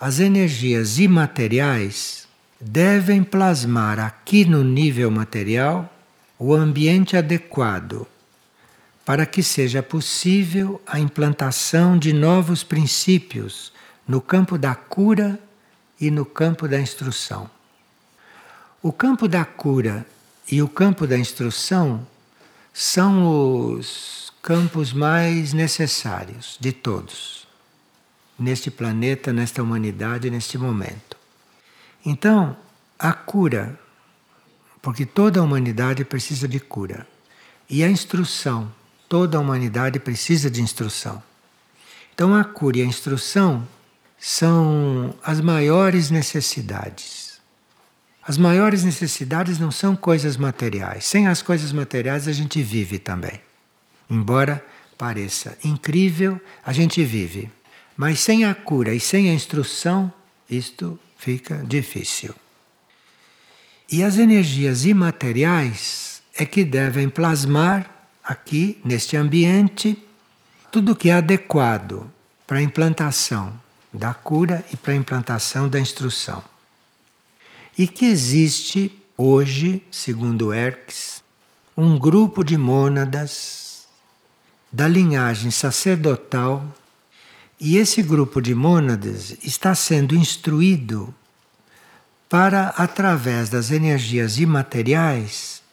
as 0.03 0.19
energias 0.19 0.99
imateriais 0.99 2.27
devem 2.59 3.23
plasmar 3.23 4.01
aqui 4.01 4.43
no 4.43 4.61
nível 4.61 5.09
material 5.09 5.89
o 6.37 6.53
ambiente 6.53 7.15
adequado 7.15 8.05
para 9.05 9.25
que 9.25 9.41
seja 9.41 9.81
possível 9.81 10.81
a 10.85 10.99
implantação 10.99 11.97
de 11.97 12.11
novos 12.11 12.65
princípios 12.65 13.71
no 14.05 14.19
campo 14.19 14.57
da 14.57 14.75
cura 14.75 15.39
e 15.97 16.11
no 16.11 16.25
campo 16.25 16.67
da 16.67 16.81
instrução. 16.81 17.49
O 18.81 18.91
campo 18.91 19.25
da 19.25 19.45
cura 19.45 20.05
e 20.51 20.61
o 20.61 20.67
campo 20.67 21.07
da 21.07 21.17
instrução 21.17 22.05
são 22.73 23.71
os 23.71 24.33
campos 24.41 24.91
mais 24.91 25.53
necessários 25.53 26.57
de 26.59 26.73
todos 26.73 27.42
neste 28.43 28.69
planeta, 28.69 29.31
nesta 29.31 29.63
humanidade, 29.63 30.29
neste 30.29 30.57
momento. 30.57 31.17
Então, 32.05 32.55
a 32.99 33.13
cura, 33.13 33.79
porque 34.81 35.05
toda 35.05 35.39
a 35.39 35.43
humanidade 35.43 36.03
precisa 36.03 36.47
de 36.47 36.59
cura, 36.59 37.07
e 37.69 37.83
a 37.83 37.89
instrução, 37.89 38.71
toda 39.07 39.37
a 39.37 39.41
humanidade 39.41 39.99
precisa 39.99 40.51
de 40.51 40.61
instrução. 40.61 41.23
Então, 42.13 42.35
a 42.35 42.43
cura 42.43 42.77
e 42.77 42.81
a 42.81 42.85
instrução 42.85 43.67
são 44.19 45.15
as 45.23 45.41
maiores 45.41 46.11
necessidades. 46.11 47.41
As 48.25 48.37
maiores 48.37 48.83
necessidades 48.83 49.59
não 49.59 49.71
são 49.71 49.95
coisas 49.95 50.37
materiais. 50.37 51.05
Sem 51.05 51.27
as 51.27 51.41
coisas 51.41 51.73
materiais 51.73 52.27
a 52.27 52.31
gente 52.31 52.61
vive 52.61 52.99
também. 52.99 53.41
Embora 54.09 54.63
pareça 54.97 55.57
incrível, 55.63 56.39
a 56.65 56.71
gente 56.71 57.03
vive. 57.03 57.49
Mas 57.95 58.19
sem 58.19 58.45
a 58.45 58.55
cura 58.55 58.93
e 58.93 58.99
sem 58.99 59.29
a 59.29 59.33
instrução, 59.33 60.11
isto 60.49 60.99
fica 61.17 61.63
difícil. 61.67 62.33
E 63.91 64.03
as 64.03 64.17
energias 64.17 64.85
imateriais 64.85 66.21
é 66.35 66.45
que 66.45 66.63
devem 66.63 67.09
plasmar 67.09 68.07
aqui, 68.23 68.79
neste 68.83 69.15
ambiente, 69.15 70.01
tudo 70.71 70.95
que 70.95 71.09
é 71.09 71.13
adequado 71.13 72.11
para 72.47 72.57
a 72.57 72.61
implantação 72.61 73.53
da 73.93 74.13
cura 74.13 74.65
e 74.73 74.77
para 74.77 74.93
a 74.93 74.95
implantação 74.95 75.69
da 75.69 75.79
instrução. 75.79 76.43
E 77.77 77.87
que 77.87 78.05
existe 78.05 78.91
hoje, 79.17 79.83
segundo 79.91 80.53
Erx, 80.53 81.23
um 81.77 81.97
grupo 81.97 82.43
de 82.43 82.57
mônadas 82.57 83.87
da 84.71 84.87
linhagem 84.87 85.51
sacerdotal, 85.51 86.65
e 87.65 87.77
esse 87.77 88.01
grupo 88.03 88.41
de 88.41 88.53
mônadas 88.53 89.37
está 89.41 89.73
sendo 89.73 90.17
instruído 90.17 91.15
para, 92.27 92.67
através 92.75 93.47
das 93.47 93.71
energias 93.71 94.37
imateriais, 94.37 95.63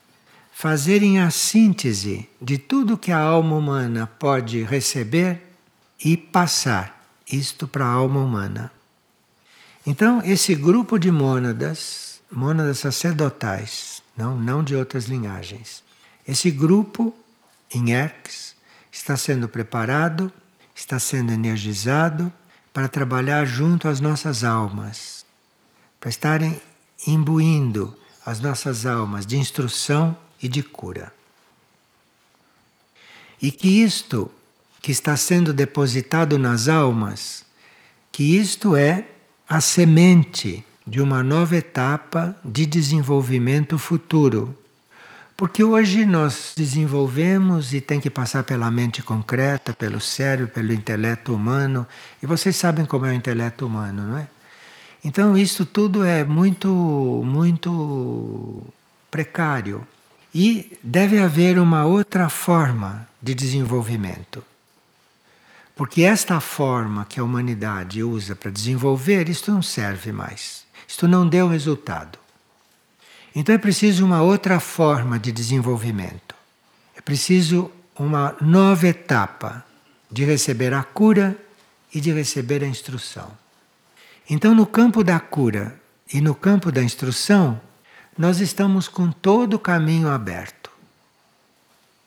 fazerem 0.52 1.18
a 1.18 1.32
síntese 1.32 2.28
de 2.40 2.58
tudo 2.58 2.96
que 2.96 3.10
a 3.10 3.18
alma 3.18 3.56
humana 3.56 4.06
pode 4.06 4.62
receber 4.62 5.42
e 6.04 6.16
passar 6.16 7.12
isto 7.28 7.66
para 7.66 7.86
a 7.86 7.90
alma 7.90 8.20
humana. 8.20 8.70
Então, 9.84 10.22
esse 10.24 10.54
grupo 10.54 10.96
de 10.96 11.10
mônadas, 11.10 12.20
mônadas 12.30 12.78
sacerdotais, 12.78 14.00
não, 14.16 14.36
não 14.38 14.62
de 14.62 14.76
outras 14.76 15.06
linhagens, 15.06 15.82
esse 16.28 16.52
grupo 16.52 17.12
em 17.74 17.90
Erx 17.90 18.54
está 18.92 19.16
sendo 19.16 19.48
preparado, 19.48 20.32
está 20.80 20.98
sendo 20.98 21.32
energizado 21.32 22.32
para 22.72 22.88
trabalhar 22.88 23.44
junto 23.44 23.88
às 23.88 24.00
nossas 24.00 24.44
almas, 24.44 25.24
para 25.98 26.10
estarem 26.10 26.60
imbuindo 27.06 27.96
as 28.24 28.40
nossas 28.40 28.86
almas 28.86 29.26
de 29.26 29.36
instrução 29.36 30.16
e 30.42 30.48
de 30.48 30.62
cura. 30.62 31.12
E 33.40 33.50
que 33.50 33.82
isto 33.82 34.30
que 34.82 34.92
está 34.92 35.16
sendo 35.16 35.52
depositado 35.52 36.38
nas 36.38 36.68
almas, 36.68 37.44
que 38.12 38.36
isto 38.36 38.76
é 38.76 39.06
a 39.48 39.60
semente 39.60 40.64
de 40.86 41.00
uma 41.00 41.22
nova 41.22 41.56
etapa 41.56 42.36
de 42.44 42.66
desenvolvimento 42.66 43.78
futuro. 43.78 44.56
Porque 45.40 45.64
hoje 45.64 46.04
nós 46.04 46.52
desenvolvemos 46.54 47.72
e 47.72 47.80
tem 47.80 47.98
que 47.98 48.10
passar 48.10 48.44
pela 48.44 48.70
mente 48.70 49.02
concreta, 49.02 49.72
pelo 49.72 49.98
cérebro, 49.98 50.52
pelo 50.52 50.70
intelecto 50.70 51.34
humano, 51.34 51.86
e 52.22 52.26
vocês 52.26 52.54
sabem 52.54 52.84
como 52.84 53.06
é 53.06 53.08
o 53.08 53.14
intelecto 53.14 53.64
humano, 53.64 54.02
não 54.02 54.18
é? 54.18 54.28
Então 55.02 55.38
isso 55.38 55.64
tudo 55.64 56.04
é 56.04 56.24
muito 56.24 56.68
muito 57.24 58.62
precário 59.10 59.88
e 60.34 60.76
deve 60.82 61.18
haver 61.18 61.58
uma 61.58 61.86
outra 61.86 62.28
forma 62.28 63.08
de 63.22 63.34
desenvolvimento. 63.34 64.44
Porque 65.74 66.02
esta 66.02 66.38
forma 66.38 67.06
que 67.08 67.18
a 67.18 67.24
humanidade 67.24 68.02
usa 68.02 68.36
para 68.36 68.50
desenvolver, 68.50 69.30
isto 69.30 69.50
não 69.50 69.62
serve 69.62 70.12
mais. 70.12 70.66
Isto 70.86 71.08
não 71.08 71.26
deu 71.26 71.48
resultado. 71.48 72.19
Então 73.34 73.54
é 73.54 73.58
preciso 73.58 74.04
uma 74.04 74.22
outra 74.22 74.58
forma 74.58 75.18
de 75.18 75.30
desenvolvimento. 75.30 76.34
É 76.96 77.00
preciso 77.00 77.70
uma 77.98 78.36
nova 78.40 78.88
etapa 78.88 79.64
de 80.10 80.24
receber 80.24 80.74
a 80.74 80.82
cura 80.82 81.36
e 81.94 82.00
de 82.00 82.12
receber 82.12 82.64
a 82.64 82.66
instrução. 82.66 83.30
Então, 84.28 84.54
no 84.54 84.66
campo 84.66 85.02
da 85.02 85.18
cura 85.18 85.80
e 86.12 86.20
no 86.20 86.34
campo 86.34 86.70
da 86.70 86.82
instrução, 86.82 87.60
nós 88.16 88.40
estamos 88.40 88.88
com 88.88 89.10
todo 89.10 89.54
o 89.54 89.58
caminho 89.58 90.08
aberto. 90.08 90.70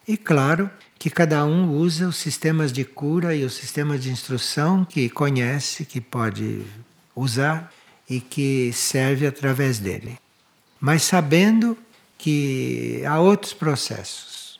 E 0.07 0.17
claro 0.17 0.69
que 0.97 1.09
cada 1.09 1.45
um 1.45 1.71
usa 1.71 2.07
os 2.07 2.17
sistemas 2.17 2.71
de 2.71 2.85
cura 2.85 3.35
e 3.35 3.43
os 3.43 3.53
sistemas 3.53 4.01
de 4.01 4.09
instrução 4.09 4.85
que 4.85 5.09
conhece, 5.09 5.85
que 5.85 5.99
pode 5.99 6.61
usar 7.15 7.73
e 8.09 8.19
que 8.19 8.71
serve 8.73 9.27
através 9.27 9.79
dele. 9.79 10.17
Mas 10.85 11.03
sabendo 11.03 11.77
que 12.17 13.03
há 13.07 13.17
outros 13.17 13.53
processos 13.53 14.59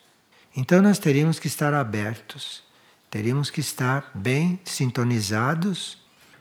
Então 0.56 0.82
nós 0.82 0.98
teríamos 0.98 1.38
que 1.38 1.48
estar 1.48 1.74
abertos, 1.74 2.64
teríamos 3.12 3.50
que 3.50 3.60
estar 3.60 4.10
bem 4.14 4.58
sintonizados 4.64 5.98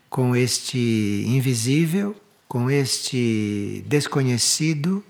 com 0.08 0.36
este 0.36 1.24
invisível, 1.26 2.14
com 2.46 2.70
este 2.70 3.84
desconhecido, 3.88 5.04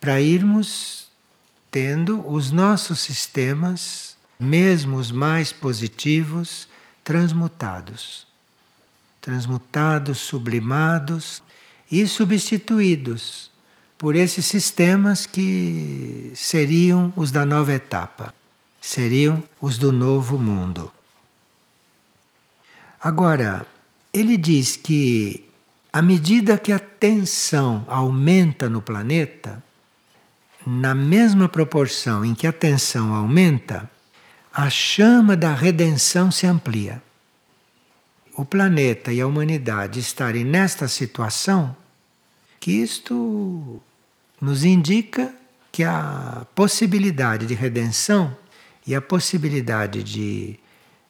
para 0.00 0.20
irmos 0.20 1.10
tendo 1.68 2.24
os 2.30 2.52
nossos 2.52 3.00
sistemas, 3.00 4.16
mesmo 4.38 4.98
os 4.98 5.10
mais 5.10 5.52
positivos, 5.52 6.68
transmutados. 7.02 8.24
Transmutados, 9.20 10.18
sublimados 10.18 11.42
e 11.90 12.06
substituídos 12.06 13.55
por 13.98 14.14
esses 14.14 14.44
sistemas 14.44 15.26
que 15.26 16.32
seriam 16.34 17.12
os 17.16 17.30
da 17.30 17.46
nova 17.46 17.72
etapa, 17.72 18.34
seriam 18.80 19.42
os 19.60 19.78
do 19.78 19.90
novo 19.90 20.38
mundo. 20.38 20.92
Agora, 23.00 23.66
ele 24.12 24.36
diz 24.36 24.76
que 24.76 25.46
à 25.92 26.02
medida 26.02 26.58
que 26.58 26.72
a 26.72 26.78
tensão 26.78 27.84
aumenta 27.88 28.68
no 28.68 28.82
planeta, 28.82 29.62
na 30.66 30.94
mesma 30.94 31.48
proporção 31.48 32.24
em 32.24 32.34
que 32.34 32.46
a 32.46 32.52
tensão 32.52 33.14
aumenta, 33.14 33.88
a 34.52 34.68
chama 34.68 35.36
da 35.36 35.54
redenção 35.54 36.30
se 36.30 36.46
amplia. 36.46 37.02
O 38.34 38.44
planeta 38.44 39.10
e 39.12 39.20
a 39.22 39.26
humanidade 39.26 40.00
estarem 40.00 40.44
nesta 40.44 40.86
situação 40.86 41.74
que 42.60 42.72
isto 42.72 43.80
nos 44.40 44.64
indica 44.64 45.34
que 45.72 45.84
a 45.84 46.46
possibilidade 46.54 47.46
de 47.46 47.54
redenção 47.54 48.36
e 48.86 48.94
a 48.94 49.00
possibilidade 49.00 50.02
de 50.02 50.58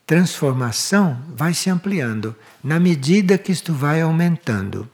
transformação 0.07 1.21
vai 1.35 1.53
se 1.53 1.69
ampliando 1.69 2.35
na 2.63 2.79
medida 2.79 3.37
que 3.37 3.53
isto 3.53 3.73
vai 3.73 4.01
aumentando. 4.01 4.89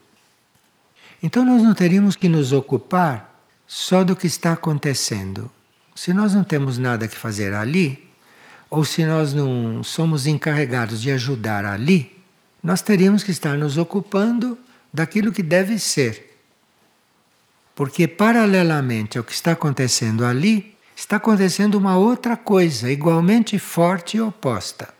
Então 1.21 1.45
nós 1.45 1.61
não 1.61 1.73
teríamos 1.73 2.15
que 2.15 2.27
nos 2.27 2.51
ocupar 2.51 3.41
só 3.65 4.03
do 4.03 4.15
que 4.15 4.27
está 4.27 4.53
acontecendo. 4.53 5.49
Se 5.95 6.13
nós 6.13 6.33
não 6.33 6.43
temos 6.43 6.77
nada 6.77 7.07
que 7.07 7.15
fazer 7.15 7.53
ali, 7.53 8.11
ou 8.69 8.83
se 8.83 9.05
nós 9.05 9.33
não 9.33 9.83
somos 9.83 10.25
encarregados 10.25 11.01
de 11.01 11.11
ajudar 11.11 11.63
ali, 11.63 12.11
nós 12.61 12.81
teríamos 12.81 13.23
que 13.23 13.31
estar 13.31 13.57
nos 13.57 13.77
ocupando 13.77 14.57
daquilo 14.91 15.31
que 15.31 15.43
deve 15.43 15.77
ser 15.77 16.32
porque, 17.75 18.07
paralelamente 18.07 19.17
ao 19.17 19.23
que 19.23 19.33
está 19.33 19.53
acontecendo 19.53 20.25
ali, 20.25 20.75
está 20.95 21.15
acontecendo 21.17 21.75
uma 21.75 21.97
outra 21.97 22.37
coisa 22.37 22.91
igualmente 22.91 23.57
forte 23.57 24.17
e 24.17 24.21
oposta. 24.21 24.93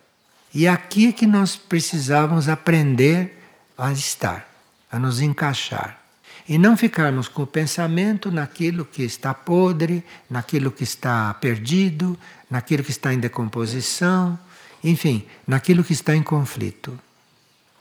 E 0.52 0.68
aqui 0.68 1.08
é 1.08 1.12
que 1.12 1.26
nós 1.26 1.56
precisávamos 1.56 2.48
aprender 2.48 3.40
a 3.76 3.92
estar, 3.92 4.48
a 4.90 4.98
nos 4.98 5.20
encaixar. 5.20 6.00
E 6.48 6.58
não 6.58 6.76
ficarmos 6.76 7.26
com 7.26 7.42
o 7.42 7.46
pensamento 7.46 8.30
naquilo 8.30 8.84
que 8.84 9.02
está 9.02 9.32
podre, 9.32 10.04
naquilo 10.28 10.70
que 10.70 10.84
está 10.84 11.32
perdido, 11.34 12.18
naquilo 12.50 12.84
que 12.84 12.90
está 12.90 13.14
em 13.14 13.18
decomposição, 13.18 14.38
enfim, 14.82 15.24
naquilo 15.46 15.82
que 15.82 15.94
está 15.94 16.14
em 16.14 16.22
conflito. 16.22 16.98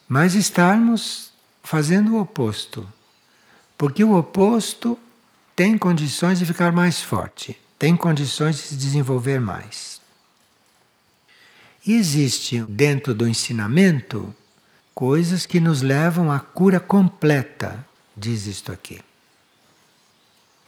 Mas 0.08 0.34
estarmos 0.34 1.32
fazendo 1.62 2.16
o 2.16 2.22
oposto, 2.22 2.88
porque 3.84 4.02
o 4.02 4.16
oposto 4.16 4.98
tem 5.54 5.78
condições 5.78 6.40
de 6.40 6.46
ficar 6.46 6.72
mais 6.72 7.02
forte, 7.02 7.60
tem 7.78 7.98
condições 7.98 8.56
de 8.56 8.62
se 8.62 8.76
desenvolver 8.78 9.42
mais. 9.42 10.00
E 11.86 11.92
existe 11.92 12.62
dentro 12.62 13.14
do 13.14 13.28
ensinamento 13.28 14.34
coisas 14.96 15.46
que 15.46 15.60
nos 15.60 15.82
levam 15.82 16.32
à 16.32 16.40
cura 16.40 16.80
completa, 16.80 17.86
diz 18.16 18.48
isto 18.48 18.72
aqui. 18.72 19.02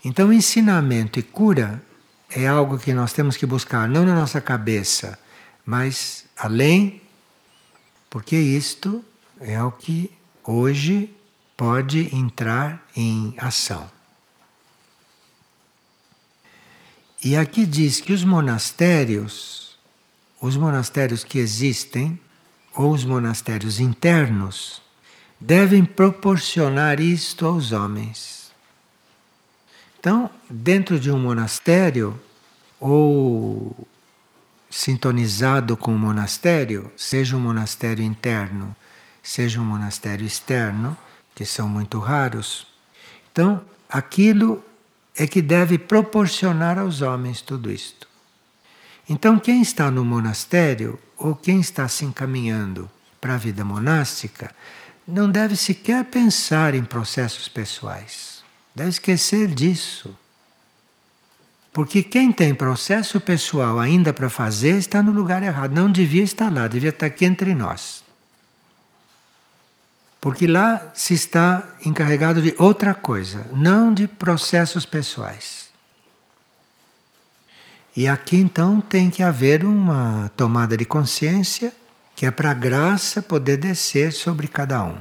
Então, 0.04 0.34
ensinamento 0.34 1.17
e 1.17 1.23
cura 1.23 1.82
é 2.30 2.45
algo 2.45 2.78
que 2.78 2.93
nós 2.93 3.13
temos 3.13 3.38
que 3.38 3.45
buscar 3.45 3.88
não 3.88 4.04
na 4.04 4.13
nossa 4.13 4.41
cabeça, 4.41 5.17
mas 5.65 6.25
além, 6.36 7.01
porque 8.10 8.36
isto 8.36 9.01
é 9.39 9.63
o 9.63 9.71
que 9.71 10.12
hoje 10.43 11.14
pode 11.56 12.13
entrar 12.15 12.86
em 12.96 13.34
ação. 13.38 13.89
E 17.24 17.36
aqui 17.36 17.65
diz 17.65 18.00
que 18.00 18.13
os 18.13 18.24
monastérios, 18.24 19.78
os 20.39 20.56
monastérios 20.56 21.24
que 21.24 21.39
existem, 21.39 22.20
ou 22.76 22.91
os 22.91 23.04
monastérios 23.06 23.80
internos, 23.80 24.82
devem 25.39 25.84
proporcionar 25.84 27.00
isto 27.00 27.46
aos 27.46 27.72
homens. 27.72 28.52
Então, 30.00 30.30
dentro 30.50 31.00
de 31.00 31.10
um 31.10 31.18
monastério, 31.18 32.20
ou 32.80 33.88
sintonizado 34.70 35.76
com 35.76 35.96
o 35.96 35.98
monastério, 35.98 36.91
seja 36.96 37.36
um 37.36 37.39
monastério 37.39 38.04
interno, 38.04 38.76
seja 39.24 39.60
um 39.60 39.65
monastério 39.65 40.26
externo, 40.26 40.96
que 41.36 41.45
são 41.45 41.67
muito 41.67 42.00
raros. 42.00 42.65
Então, 43.32 43.62
aquilo 43.89 44.63
é 45.15 45.28
que 45.28 45.41
deve 45.41 45.78
proporcionar 45.78 46.80
aos 46.80 47.02
homens 47.02 47.41
tudo 47.41 47.69
isto. 47.69 48.08
Então, 49.08 49.38
quem 49.38 49.62
está 49.62 49.91
no 49.91 50.04
monastério 50.04 50.98
ou 51.17 51.36
quem 51.36 51.60
está 51.60 51.88
se 51.88 52.06
encaminhando 52.06 52.89
para 53.19 53.36
a 53.36 53.38
vida 53.38 53.63
monástica 53.63 54.56
não 55.08 55.30
deve 55.30 55.56
sequer 55.56 56.06
pensar 56.06 56.74
em 56.74 56.84
processos 56.84 57.48
pessoais. 57.48 58.43
Deve 58.74 58.89
esquecer 58.89 59.48
disso. 59.50 60.17
Porque 61.71 62.02
quem 62.02 62.32
tem 62.32 62.56
processo 62.56 63.19
pessoal 63.19 63.80
ainda 63.80 64.13
para 64.13 64.30
fazer 64.30 64.78
está 64.78 65.04
no 65.04 65.12
lugar 65.12 65.43
errado. 65.43 65.74
Não 65.74 65.91
devia 65.91 66.24
estar 66.24 66.52
lá, 66.52 66.67
devia 66.67 66.89
estar 66.89 67.08
aqui 67.08 67.26
entre 67.26 67.54
nós. 67.54 68.05
Porque 70.25 70.47
lá 70.47 70.91
se 70.95 71.13
está 71.13 71.63
encarregado 71.85 72.41
de 72.41 72.55
outra 72.57 72.95
coisa, 72.95 73.45
não 73.53 73.93
de 73.93 74.07
processos 74.07 74.83
pessoais. 74.83 75.69
E 77.95 78.07
aqui 78.07 78.38
então 78.38 78.81
tem 78.81 79.11
que 79.11 79.21
haver 79.21 79.63
uma 79.63 80.31
tomada 80.35 80.75
de 80.75 80.83
consciência 80.83 81.71
que 82.15 82.25
é 82.25 82.31
para 82.31 82.49
a 82.49 82.55
graça 82.55 83.21
poder 83.21 83.57
descer 83.57 84.11
sobre 84.11 84.47
cada 84.47 84.83
um. 84.83 84.97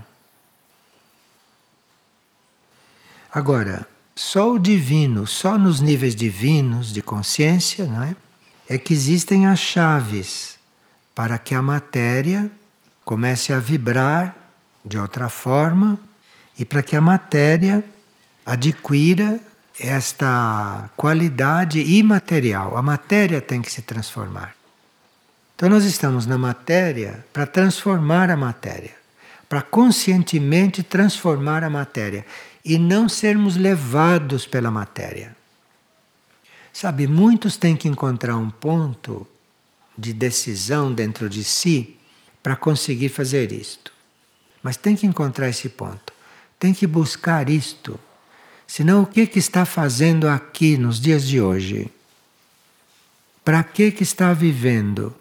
Agora, 3.32 3.88
só 4.14 4.52
o 4.52 4.58
divino, 4.58 5.26
só 5.26 5.56
nos 5.56 5.80
níveis 5.80 6.14
divinos 6.14 6.92
de 6.92 7.00
consciência, 7.00 7.86
não 7.86 8.02
é? 8.02 8.14
É 8.68 8.76
que 8.76 8.92
existem 8.92 9.46
as 9.46 9.58
chaves 9.58 10.58
para 11.14 11.38
que 11.38 11.54
a 11.54 11.62
matéria 11.62 12.52
comece 13.06 13.54
a 13.54 13.58
vibrar 13.58 14.43
de 14.84 14.98
outra 14.98 15.28
forma 15.28 15.98
e 16.58 16.64
para 16.64 16.82
que 16.82 16.94
a 16.94 17.00
matéria 17.00 17.82
adquira 18.44 19.40
esta 19.78 20.90
qualidade 20.96 21.80
imaterial. 21.80 22.76
A 22.76 22.82
matéria 22.82 23.40
tem 23.40 23.60
que 23.60 23.72
se 23.72 23.82
transformar. 23.82 24.54
Então, 25.56 25.68
nós 25.68 25.84
estamos 25.84 26.26
na 26.26 26.36
matéria 26.36 27.24
para 27.32 27.46
transformar 27.46 28.30
a 28.30 28.36
matéria, 28.36 28.94
para 29.48 29.62
conscientemente 29.62 30.82
transformar 30.82 31.62
a 31.62 31.70
matéria 31.70 32.26
e 32.64 32.78
não 32.78 33.08
sermos 33.08 33.56
levados 33.56 34.46
pela 34.46 34.70
matéria. 34.70 35.36
Sabe, 36.72 37.06
muitos 37.06 37.56
têm 37.56 37.76
que 37.76 37.86
encontrar 37.88 38.36
um 38.36 38.50
ponto 38.50 39.26
de 39.96 40.12
decisão 40.12 40.92
dentro 40.92 41.28
de 41.30 41.44
si 41.44 41.96
para 42.42 42.56
conseguir 42.56 43.08
fazer 43.08 43.52
isto. 43.52 43.93
Mas 44.64 44.78
tem 44.78 44.96
que 44.96 45.06
encontrar 45.06 45.50
esse 45.50 45.68
ponto. 45.68 46.10
Tem 46.58 46.72
que 46.72 46.86
buscar 46.86 47.50
isto. 47.50 48.00
Senão, 48.66 49.02
o 49.02 49.06
que, 49.06 49.26
que 49.26 49.38
está 49.38 49.66
fazendo 49.66 50.26
aqui 50.26 50.78
nos 50.78 50.98
dias 50.98 51.28
de 51.28 51.38
hoje? 51.38 51.92
Para 53.44 53.62
que, 53.62 53.92
que 53.92 54.02
está 54.02 54.32
vivendo? 54.32 55.14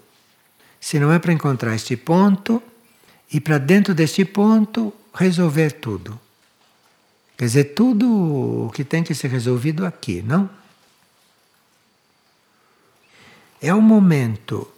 Se 0.79 0.97
não 0.97 1.11
é 1.11 1.19
para 1.19 1.33
encontrar 1.33 1.75
este 1.75 1.97
ponto 1.97 2.63
e 3.33 3.41
para 3.41 3.57
dentro 3.57 3.93
deste 3.93 4.23
ponto 4.23 4.93
resolver 5.13 5.73
tudo. 5.73 6.17
Quer 7.37 7.45
dizer, 7.45 7.63
tudo 7.75 8.67
o 8.67 8.71
que 8.73 8.85
tem 8.85 9.03
que 9.03 9.13
ser 9.13 9.27
resolvido 9.27 9.85
aqui, 9.85 10.21
não? 10.21 10.49
É 13.61 13.73
o 13.73 13.81
momento 13.81 14.71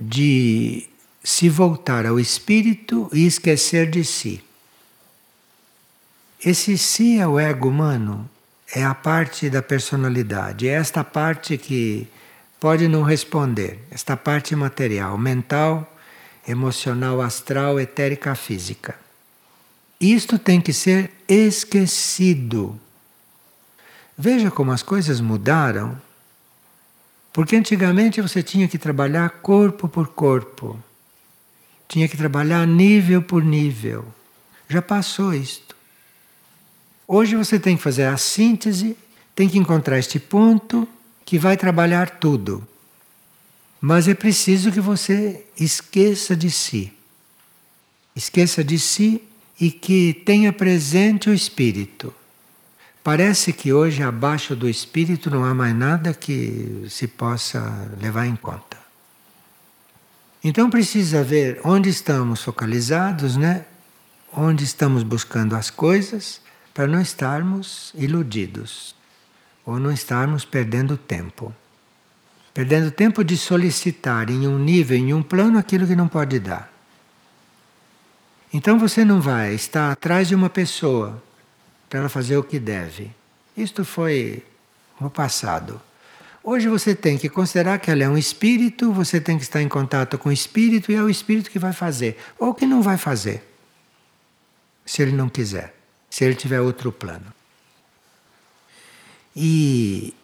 de 0.00 0.88
se 1.26 1.48
voltar 1.48 2.06
ao 2.06 2.20
espírito 2.20 3.10
e 3.12 3.26
esquecer 3.26 3.90
de 3.90 4.04
si. 4.04 4.40
Esse 6.38 6.78
si 6.78 7.18
é 7.18 7.26
o 7.26 7.36
ego 7.36 7.68
humano, 7.68 8.30
é 8.72 8.84
a 8.84 8.94
parte 8.94 9.50
da 9.50 9.60
personalidade, 9.60 10.68
é 10.68 10.74
esta 10.74 11.02
parte 11.02 11.58
que 11.58 12.06
pode 12.60 12.86
não 12.86 13.02
responder. 13.02 13.80
Esta 13.90 14.16
parte 14.16 14.54
material, 14.54 15.18
mental, 15.18 15.92
emocional, 16.46 17.20
astral, 17.20 17.80
etérica, 17.80 18.36
física. 18.36 18.96
Isto 20.00 20.38
tem 20.38 20.60
que 20.60 20.72
ser 20.72 21.10
esquecido. 21.26 22.78
Veja 24.16 24.48
como 24.48 24.70
as 24.70 24.80
coisas 24.80 25.20
mudaram. 25.20 26.00
Porque 27.32 27.56
antigamente 27.56 28.20
você 28.20 28.44
tinha 28.44 28.68
que 28.68 28.78
trabalhar 28.78 29.28
corpo 29.28 29.88
por 29.88 30.06
corpo. 30.06 30.80
Tinha 31.88 32.08
que 32.08 32.16
trabalhar 32.16 32.66
nível 32.66 33.22
por 33.22 33.44
nível. 33.44 34.04
Já 34.68 34.82
passou 34.82 35.32
isto. 35.34 35.76
Hoje 37.06 37.36
você 37.36 37.58
tem 37.58 37.76
que 37.76 37.82
fazer 37.82 38.04
a 38.04 38.16
síntese, 38.16 38.96
tem 39.34 39.48
que 39.48 39.58
encontrar 39.58 39.98
este 39.98 40.18
ponto 40.18 40.88
que 41.24 41.38
vai 41.38 41.56
trabalhar 41.56 42.10
tudo. 42.18 42.66
Mas 43.80 44.08
é 44.08 44.14
preciso 44.14 44.72
que 44.72 44.80
você 44.80 45.44
esqueça 45.58 46.34
de 46.34 46.50
si. 46.50 46.92
Esqueça 48.14 48.64
de 48.64 48.78
si 48.78 49.22
e 49.60 49.70
que 49.70 50.22
tenha 50.24 50.52
presente 50.52 51.30
o 51.30 51.34
espírito. 51.34 52.12
Parece 53.04 53.52
que 53.52 53.72
hoje, 53.72 54.02
abaixo 54.02 54.56
do 54.56 54.68
espírito, 54.68 55.30
não 55.30 55.44
há 55.44 55.54
mais 55.54 55.76
nada 55.76 56.12
que 56.12 56.86
se 56.88 57.06
possa 57.06 57.88
levar 58.00 58.26
em 58.26 58.34
conta. 58.34 58.75
Então 60.48 60.70
precisa 60.70 61.24
ver 61.24 61.60
onde 61.64 61.88
estamos 61.88 62.40
focalizados, 62.40 63.36
né? 63.36 63.64
Onde 64.32 64.62
estamos 64.62 65.02
buscando 65.02 65.56
as 65.56 65.70
coisas 65.70 66.40
para 66.72 66.86
não 66.86 67.00
estarmos 67.00 67.92
iludidos 67.96 68.94
ou 69.64 69.80
não 69.80 69.90
estarmos 69.90 70.44
perdendo 70.44 70.96
tempo. 70.96 71.52
Perdendo 72.54 72.92
tempo 72.92 73.24
de 73.24 73.36
solicitar 73.36 74.30
em 74.30 74.46
um 74.46 74.56
nível, 74.56 74.96
em 74.96 75.12
um 75.12 75.20
plano, 75.20 75.58
aquilo 75.58 75.84
que 75.84 75.96
não 75.96 76.06
pode 76.06 76.38
dar. 76.38 76.72
Então 78.52 78.78
você 78.78 79.04
não 79.04 79.20
vai 79.20 79.52
estar 79.52 79.90
atrás 79.90 80.28
de 80.28 80.36
uma 80.36 80.48
pessoa 80.48 81.20
para 81.90 81.98
ela 81.98 82.08
fazer 82.08 82.36
o 82.36 82.44
que 82.44 82.60
deve. 82.60 83.10
Isto 83.56 83.84
foi 83.84 84.44
no 85.00 85.10
passado. 85.10 85.82
Hoje 86.46 86.68
você 86.68 86.94
tem 86.94 87.18
que 87.18 87.28
considerar 87.28 87.78
que 87.78 87.90
ela 87.90 88.04
é 88.04 88.08
um 88.08 88.16
espírito, 88.16 88.90
você 88.90 89.20
tem 89.20 89.36
que 89.36 89.42
estar 89.42 89.60
em 89.60 89.68
contato 89.68 90.16
com 90.16 90.30
o 90.30 90.32
espírito 90.32 90.90
e 90.90 90.94
é 90.94 91.02
o 91.02 91.10
espírito 91.10 91.50
que 91.50 91.58
vai 91.58 91.74
fazer, 91.74 92.16
ou 92.38 92.54
que 92.54 92.64
não 92.64 92.80
vai 92.80 92.96
fazer, 92.96 93.42
se 94.86 95.02
ele 95.02 95.12
não 95.12 95.28
quiser 95.28 95.76
se 96.16 96.24
ele 96.24 96.34
tiver 96.34 96.62
outro 96.62 96.90
plano. 96.90 97.26
E 99.36 100.14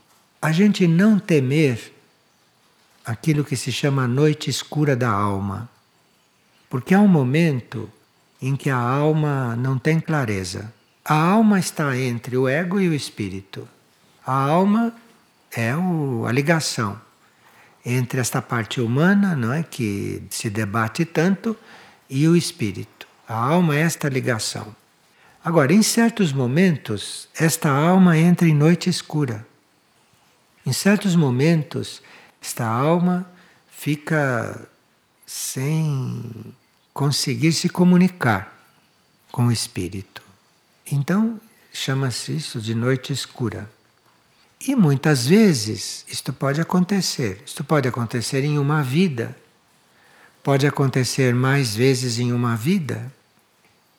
a 0.40 0.50
gente 0.50 0.86
não 0.86 1.18
temer 1.18 1.92
aquilo 3.04 3.44
que 3.44 3.56
se 3.56 3.70
chama 3.70 4.04
a 4.04 4.08
noite 4.08 4.48
escura 4.48 4.96
da 4.96 5.10
alma. 5.10 5.68
Porque 6.70 6.94
há 6.94 6.98
um 6.98 7.08
momento 7.08 7.90
em 8.40 8.56
que 8.56 8.70
a 8.70 8.78
alma 8.78 9.54
não 9.54 9.78
tem 9.78 10.00
clareza. 10.00 10.72
A 11.04 11.14
alma 11.14 11.58
está 11.58 11.94
entre 11.94 12.38
o 12.38 12.48
ego 12.48 12.80
e 12.80 12.88
o 12.88 12.94
espírito. 12.94 13.68
A 14.26 14.32
alma 14.32 14.94
é 15.54 15.74
o, 15.76 16.24
a 16.26 16.32
ligação 16.32 17.00
entre 17.84 18.20
esta 18.20 18.40
parte 18.40 18.80
humana, 18.80 19.34
não 19.34 19.52
é, 19.52 19.62
que 19.62 20.22
se 20.30 20.48
debate 20.48 21.04
tanto, 21.04 21.56
e 22.08 22.28
o 22.28 22.36
espírito. 22.36 23.06
A 23.26 23.34
alma 23.34 23.76
é 23.76 23.80
esta 23.80 24.08
ligação. 24.08 24.74
Agora, 25.44 25.72
em 25.72 25.82
certos 25.82 26.32
momentos, 26.32 27.28
esta 27.34 27.68
alma 27.68 28.16
entra 28.16 28.46
em 28.46 28.54
noite 28.54 28.88
escura. 28.88 29.44
Em 30.64 30.72
certos 30.72 31.16
momentos, 31.16 32.00
esta 32.40 32.64
alma 32.64 33.28
fica 33.70 34.68
sem 35.26 36.54
conseguir 36.94 37.52
se 37.52 37.68
comunicar 37.68 38.56
com 39.32 39.46
o 39.46 39.52
espírito. 39.52 40.22
Então, 40.90 41.40
chama-se 41.72 42.36
isso 42.36 42.60
de 42.60 42.74
noite 42.74 43.12
escura. 43.12 43.68
E 44.66 44.76
muitas 44.76 45.26
vezes 45.26 46.04
isto 46.08 46.32
pode 46.32 46.60
acontecer. 46.60 47.42
Isto 47.44 47.64
pode 47.64 47.88
acontecer 47.88 48.44
em 48.44 48.58
uma 48.58 48.82
vida, 48.82 49.36
pode 50.42 50.66
acontecer 50.66 51.34
mais 51.34 51.74
vezes 51.74 52.18
em 52.20 52.32
uma 52.32 52.54
vida. 52.54 53.12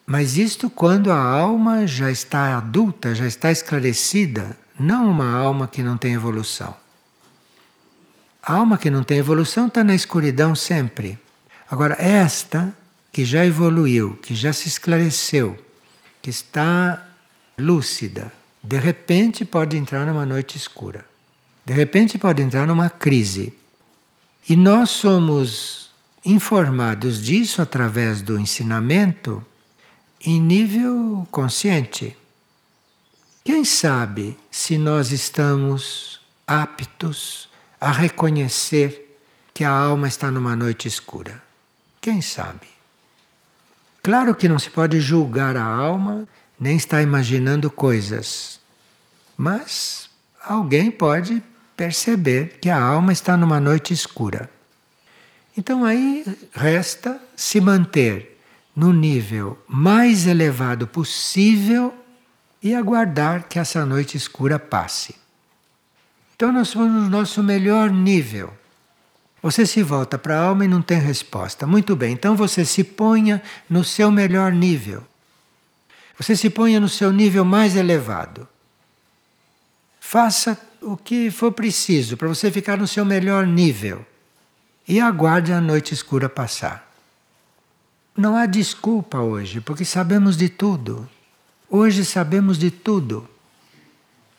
Mas 0.05 0.37
isto 0.37 0.69
quando 0.69 1.11
a 1.11 1.17
alma 1.17 1.85
já 1.85 2.09
está 2.09 2.57
adulta, 2.57 3.13
já 3.13 3.25
está 3.25 3.51
esclarecida, 3.51 4.57
não 4.79 5.09
uma 5.09 5.33
alma 5.35 5.67
que 5.67 5.83
não 5.83 5.97
tem 5.97 6.13
evolução. 6.13 6.75
A 8.41 8.53
alma 8.53 8.77
que 8.77 8.89
não 8.89 9.03
tem 9.03 9.17
evolução 9.17 9.67
está 9.67 9.83
na 9.83 9.95
escuridão 9.95 10.55
sempre. 10.55 11.19
Agora, 11.69 11.95
esta 11.99 12.73
que 13.11 13.25
já 13.25 13.45
evoluiu, 13.45 14.17
que 14.21 14.33
já 14.33 14.51
se 14.53 14.67
esclareceu, 14.67 15.57
que 16.21 16.29
está 16.29 17.05
lúcida, 17.57 18.31
de 18.63 18.77
repente 18.77 19.43
pode 19.43 19.75
entrar 19.75 20.05
numa 20.05 20.25
noite 20.25 20.55
escura. 20.55 21.05
De 21.65 21.73
repente 21.73 22.17
pode 22.17 22.41
entrar 22.41 22.65
numa 22.65 22.89
crise. 22.89 23.53
E 24.47 24.55
nós 24.55 24.89
somos 24.89 25.91
informados 26.23 27.21
disso 27.21 27.61
através 27.61 28.21
do 28.21 28.39
ensinamento 28.39 29.45
em 30.25 30.39
nível 30.39 31.27
consciente. 31.29 32.15
Quem 33.43 33.65
sabe 33.65 34.37
se 34.49 34.77
nós 34.77 35.11
estamos 35.11 36.21
aptos 36.47 37.49
a 37.79 37.91
reconhecer 37.91 39.17
que 39.53 39.65
a 39.65 39.69
alma 39.69 40.07
está 40.07 40.31
numa 40.31 40.55
noite 40.55 40.87
escura? 40.87 41.43
Quem 41.99 42.21
sabe? 42.21 42.67
Claro 44.01 44.33
que 44.33 44.47
não 44.47 44.59
se 44.59 44.69
pode 44.69 45.01
julgar 45.01 45.57
a 45.57 45.63
alma, 45.63 46.27
nem 46.59 46.75
estar 46.77 47.01
imaginando 47.01 47.69
coisas. 47.69 48.59
Mas 49.37 50.09
alguém 50.43 50.91
pode 50.91 51.41
perceber 51.75 52.57
que 52.61 52.69
a 52.69 52.81
alma 52.81 53.11
está 53.11 53.35
numa 53.35 53.59
noite 53.59 53.93
escura. 53.93 54.49
Então 55.57 55.83
aí 55.83 56.25
resta 56.53 57.19
se 57.35 57.61
manter 57.61 58.39
no 58.75 58.91
nível 58.91 59.61
mais 59.67 60.25
elevado 60.25 60.87
possível 60.87 61.93
e 62.61 62.73
aguardar 62.73 63.47
que 63.47 63.59
essa 63.59 63.85
noite 63.85 64.17
escura 64.17 64.57
passe. 64.57 65.15
Então 66.35 66.51
nós 66.51 66.69
somos 66.69 66.91
no 66.91 67.09
nosso 67.09 67.43
melhor 67.43 67.91
nível. 67.91 68.53
Você 69.41 69.65
se 69.65 69.83
volta 69.83 70.17
para 70.17 70.39
a 70.39 70.43
alma 70.43 70.65
e 70.65 70.69
não 70.69 70.81
tem 70.81 70.97
resposta. 70.97 71.67
Muito 71.67 71.95
bem, 71.95 72.13
então 72.13 72.35
você 72.35 72.63
se 72.63 72.83
ponha 72.83 73.41
no 73.69 73.83
seu 73.83 74.09
melhor 74.09 74.51
nível. 74.53 75.03
Você 76.17 76.35
se 76.35 76.49
ponha 76.49 76.79
no 76.79 76.89
seu 76.89 77.11
nível 77.11 77.43
mais 77.43 77.75
elevado. 77.75 78.47
Faça 79.99 80.59
o 80.81 80.95
que 80.95 81.31
for 81.31 81.51
preciso 81.51 82.17
para 82.17 82.27
você 82.27 82.51
ficar 82.51 82.77
no 82.77 82.87
seu 82.87 83.03
melhor 83.03 83.47
nível. 83.47 84.05
E 84.87 84.99
aguarde 84.99 85.51
a 85.53 85.61
noite 85.61 85.93
escura 85.93 86.29
passar. 86.29 86.91
Não 88.15 88.35
há 88.35 88.45
desculpa 88.45 89.19
hoje, 89.19 89.59
porque 89.59 89.83
sabemos 89.83 90.37
de 90.37 90.49
tudo. 90.49 91.09
Hoje 91.69 92.05
sabemos 92.05 92.59
de 92.59 92.69
tudo. 92.69 93.27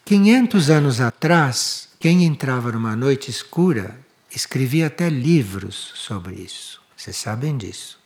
500 0.04 0.70
anos 0.70 1.00
atrás, 1.00 1.88
quem 1.98 2.24
entrava 2.24 2.70
numa 2.70 2.94
noite 2.94 3.30
escura 3.30 3.98
escrevia 4.30 4.86
até 4.86 5.08
livros 5.08 5.92
sobre 5.94 6.34
isso. 6.34 6.80
Vocês 6.96 7.16
sabem 7.16 7.56
disso. 7.56 7.98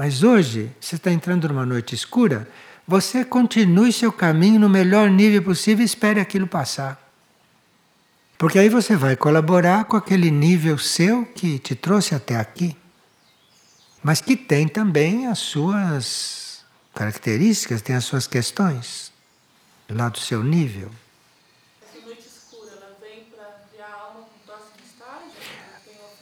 Mas 0.00 0.22
hoje, 0.22 0.72
você 0.80 0.96
está 0.96 1.12
entrando 1.12 1.46
numa 1.48 1.66
noite 1.66 1.94
escura, 1.94 2.48
você 2.88 3.22
continue 3.22 3.92
seu 3.92 4.10
caminho 4.10 4.58
no 4.58 4.68
melhor 4.68 5.10
nível 5.10 5.42
possível 5.42 5.82
e 5.82 5.84
espere 5.84 6.18
aquilo 6.18 6.46
passar. 6.46 6.98
Porque 8.38 8.58
aí 8.58 8.70
você 8.70 8.96
vai 8.96 9.14
colaborar 9.14 9.84
com 9.84 9.98
aquele 9.98 10.30
nível 10.30 10.78
seu 10.78 11.26
que 11.26 11.58
te 11.58 11.74
trouxe 11.74 12.14
até 12.14 12.36
aqui 12.36 12.74
mas 14.02 14.20
que 14.20 14.36
tem 14.36 14.66
também 14.66 15.26
as 15.26 15.38
suas 15.38 16.64
características, 16.94 17.82
tem 17.82 17.94
as 17.94 18.04
suas 18.04 18.26
questões, 18.26 19.12
lá 19.88 20.08
do 20.08 20.18
seu 20.18 20.42
nível. 20.42 20.90
Essa 21.82 22.04
noite 22.04 22.22
escura, 22.26 22.70
ela 22.72 22.96
vem 23.00 23.24
para 23.24 23.44
criar 23.70 23.88
a 23.88 24.00
alma 24.04 24.20
com 24.20 24.38
próximo 24.46 24.76
estágio? 24.84 25.30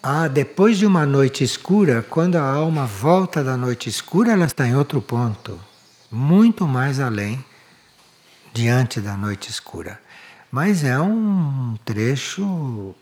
Ah, 0.03 0.28
depois 0.28 0.78
de 0.78 0.86
uma 0.86 1.05
noite 1.05 1.42
escura, 1.42 2.07
quando 2.09 2.36
a 2.36 2.42
alma 2.42 2.86
volta 2.86 3.42
da 3.42 3.57
noite 3.57 3.88
escura, 3.88 4.32
ela 4.32 4.46
está 4.46 4.66
em 4.66 4.76
outro 4.76 5.03
ponto, 5.03 5.59
muito 6.11 6.68
mais 6.68 7.01
além, 7.01 7.44
diante 8.55 9.01
da 9.01 9.16
noite 9.16 9.51
escura. 9.51 10.01
Mas 10.53 10.84
é 10.84 10.99
um 11.01 11.76
trecho, 11.84 12.94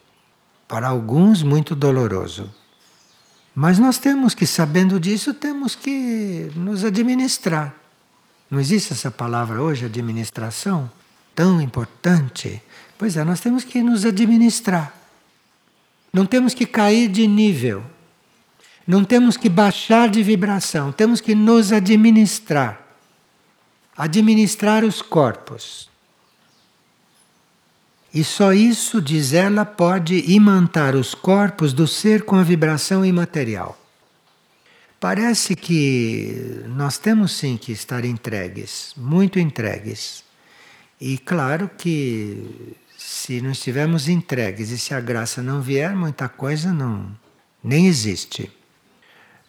para 0.66 0.88
alguns, 0.88 1.42
muito 1.42 1.74
doloroso. 1.74 2.51
Mas 3.55 3.78
nós 3.78 3.99
temos 3.99 4.34
que, 4.34 4.47
sabendo 4.47 4.99
disso, 4.99 5.34
temos 5.34 5.74
que 5.74 6.51
nos 6.57 6.82
administrar. 6.82 7.74
Não 8.51 8.59
existe 8.59 8.94
essa 8.94 9.11
palavra 9.11 9.61
hoje, 9.61 9.84
administração, 9.84 10.90
tão 11.34 11.61
importante? 11.61 12.62
Pois 12.97 13.18
é, 13.18 13.24
nós 13.24 13.40
temos 13.40 13.64
que 13.64 13.82
nos 13.82 14.07
administrar. 14.07 15.05
Não 16.16 16.24
temos 16.24 16.54
que 16.54 16.64
cair 16.64 17.10
de 17.10 17.26
nível. 17.28 17.84
Não 18.86 19.04
temos 19.04 19.36
que 19.36 19.50
baixar 19.50 20.08
de 20.08 20.22
vibração, 20.22 20.90
temos 20.90 21.20
que 21.20 21.34
nos 21.34 21.72
administrar. 21.72 22.80
Administrar 23.94 24.82
os 24.82 25.02
corpos. 25.02 25.90
E 28.14 28.24
só 28.24 28.54
isso, 28.54 29.02
diz 29.02 29.34
ela, 29.34 29.66
pode 29.66 30.24
imantar 30.26 30.96
os 30.96 31.14
corpos 31.14 31.74
do 31.74 31.86
ser 31.86 32.22
com 32.22 32.36
a 32.36 32.42
vibração 32.42 33.04
imaterial. 33.04 33.78
Parece 34.98 35.54
que 35.54 36.62
nós 36.68 36.96
temos 36.96 37.32
sim 37.32 37.58
que 37.58 37.72
estar 37.72 38.06
entregues, 38.06 38.94
muito 38.96 39.38
entregues. 39.38 40.24
E 40.98 41.18
claro 41.18 41.70
que 41.76 42.74
se 43.07 43.40
não 43.40 43.52
estivermos 43.52 44.09
entregues 44.09 44.70
e 44.70 44.78
se 44.78 44.92
a 44.92 45.00
graça 45.00 45.40
não 45.40 45.62
vier, 45.62 45.94
muita 45.94 46.28
coisa 46.28 46.72
não 46.72 47.16
nem 47.62 47.86
existe. 47.86 48.50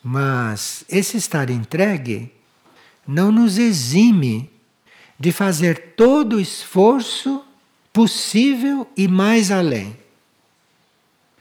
Mas 0.03 0.85
esse 0.87 1.17
estar 1.17 1.49
entregue 1.49 2.31
não 3.07 3.31
nos 3.31 3.57
exime 3.57 4.47
de 5.19 5.31
fazer 5.31 5.95
todo 5.95 6.35
o 6.35 6.39
esforço 6.39 7.43
possível 7.91 8.87
e 8.95 9.07
mais 9.07 9.49
além. 9.49 9.97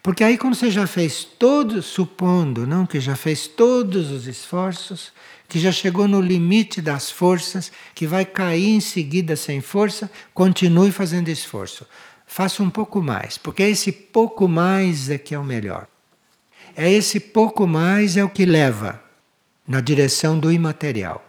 Porque 0.02 0.24
aí 0.24 0.38
quando 0.38 0.54
você 0.54 0.70
já 0.70 0.86
fez 0.86 1.22
todo, 1.22 1.82
supondo, 1.82 2.66
não 2.66 2.86
que 2.86 2.98
já 2.98 3.14
fez 3.14 3.46
todos 3.46 4.10
os 4.10 4.26
esforços, 4.26 5.12
que 5.48 5.58
já 5.58 5.70
chegou 5.70 6.08
no 6.08 6.20
limite 6.22 6.80
das 6.80 7.10
forças, 7.10 7.70
que 7.94 8.06
vai 8.06 8.24
cair 8.24 8.68
em 8.68 8.80
seguida 8.80 9.36
sem 9.36 9.60
força, 9.60 10.10
continue 10.32 10.90
fazendo 10.90 11.28
esforço. 11.28 11.86
Faça 12.26 12.62
um 12.62 12.70
pouco 12.70 13.00
mais, 13.00 13.38
porque 13.38 13.62
esse 13.62 13.92
pouco 13.92 14.48
mais 14.48 15.08
é 15.08 15.16
que 15.16 15.34
é 15.34 15.38
o 15.38 15.44
melhor. 15.44 15.86
É 16.76 16.90
esse 16.90 17.18
pouco 17.20 17.66
mais 17.66 18.16
é 18.16 18.24
o 18.24 18.28
que 18.28 18.44
leva 18.44 19.00
na 19.66 19.80
direção 19.80 20.38
do 20.38 20.52
imaterial. 20.52 21.24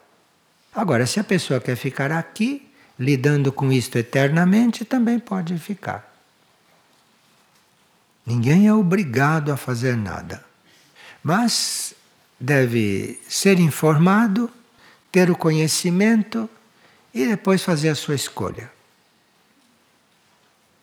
Agora, 0.75 1.05
se 1.05 1.19
a 1.19 1.23
pessoa 1.23 1.59
quer 1.59 1.75
ficar 1.75 2.11
aqui, 2.11 2.69
lidando 2.99 3.51
com 3.51 3.71
isto 3.71 3.97
eternamente, 3.97 4.83
também 4.83 5.19
pode 5.19 5.57
ficar. 5.57 6.13
Ninguém 8.25 8.67
é 8.67 8.73
obrigado 8.73 9.51
a 9.51 9.57
fazer 9.57 9.95
nada. 9.95 10.43
Mas 11.23 11.95
deve 12.39 13.19
ser 13.27 13.59
informado, 13.59 14.51
ter 15.11 15.31
o 15.31 15.35
conhecimento 15.35 16.49
e 17.13 17.25
depois 17.25 17.63
fazer 17.63 17.89
a 17.89 17.95
sua 17.95 18.15
escolha. 18.15 18.76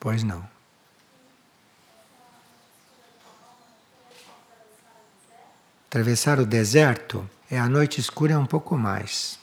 Pois 0.05 0.21
não. 0.21 0.43
Atravessar 5.87 6.39
o 6.39 6.45
deserto 6.45 7.27
é 7.49 7.57
a 7.57 7.67
noite 7.67 7.99
escura 7.99 8.37
um 8.37 8.45
pouco 8.45 8.77
mais 8.77 9.39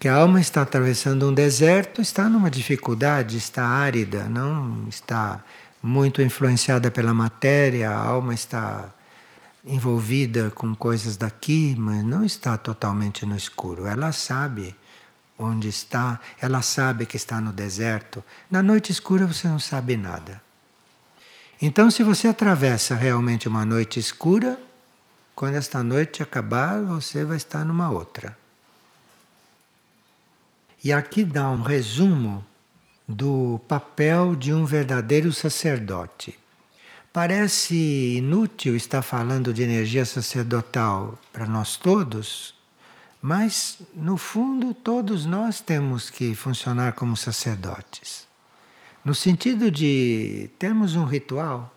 que 0.00 0.08
a 0.08 0.14
alma 0.14 0.40
está 0.40 0.62
atravessando 0.62 1.28
um 1.28 1.34
deserto, 1.34 2.00
está 2.00 2.30
numa 2.30 2.50
dificuldade, 2.50 3.36
está 3.36 3.66
árida, 3.66 4.24
não 4.24 4.88
está 4.88 5.44
muito 5.82 6.22
influenciada 6.22 6.90
pela 6.90 7.12
matéria, 7.12 7.90
a 7.90 7.98
alma 7.98 8.32
está 8.32 8.88
envolvida 9.66 10.50
com 10.50 10.74
coisas 10.74 11.18
daqui, 11.18 11.76
mas 11.78 12.02
não 12.02 12.24
está 12.24 12.56
totalmente 12.56 13.26
no 13.26 13.36
escuro. 13.36 13.86
Ela 13.86 14.12
sabe 14.12 14.74
onde 15.44 15.68
está, 15.68 16.20
ela 16.40 16.62
sabe 16.62 17.06
que 17.06 17.16
está 17.16 17.40
no 17.40 17.52
deserto. 17.52 18.22
Na 18.50 18.62
noite 18.62 18.92
escura 18.92 19.26
você 19.26 19.48
não 19.48 19.58
sabe 19.58 19.96
nada. 19.96 20.40
Então, 21.60 21.90
se 21.90 22.02
você 22.02 22.26
atravessa 22.26 22.94
realmente 22.94 23.46
uma 23.46 23.64
noite 23.64 24.00
escura, 24.00 24.58
quando 25.34 25.54
esta 25.54 25.82
noite 25.82 26.22
acabar, 26.22 26.82
você 26.82 27.24
vai 27.24 27.36
estar 27.36 27.64
numa 27.64 27.90
outra. 27.90 28.36
E 30.82 30.92
aqui 30.92 31.24
dá 31.24 31.48
um 31.48 31.62
resumo 31.62 32.44
do 33.08 33.60
papel 33.68 34.34
de 34.34 34.52
um 34.52 34.64
verdadeiro 34.64 35.32
sacerdote. 35.32 36.36
Parece 37.12 38.16
inútil 38.16 38.74
estar 38.74 39.02
falando 39.02 39.52
de 39.52 39.62
energia 39.62 40.04
sacerdotal 40.04 41.18
para 41.32 41.46
nós 41.46 41.76
todos, 41.76 42.54
mas 43.22 43.78
no 43.94 44.16
fundo 44.16 44.74
todos 44.74 45.24
nós 45.24 45.60
temos 45.60 46.10
que 46.10 46.34
funcionar 46.34 46.92
como 46.94 47.16
sacerdotes. 47.16 48.26
No 49.04 49.14
sentido 49.14 49.70
de 49.70 50.50
termos 50.58 50.96
um 50.96 51.04
ritual 51.04 51.72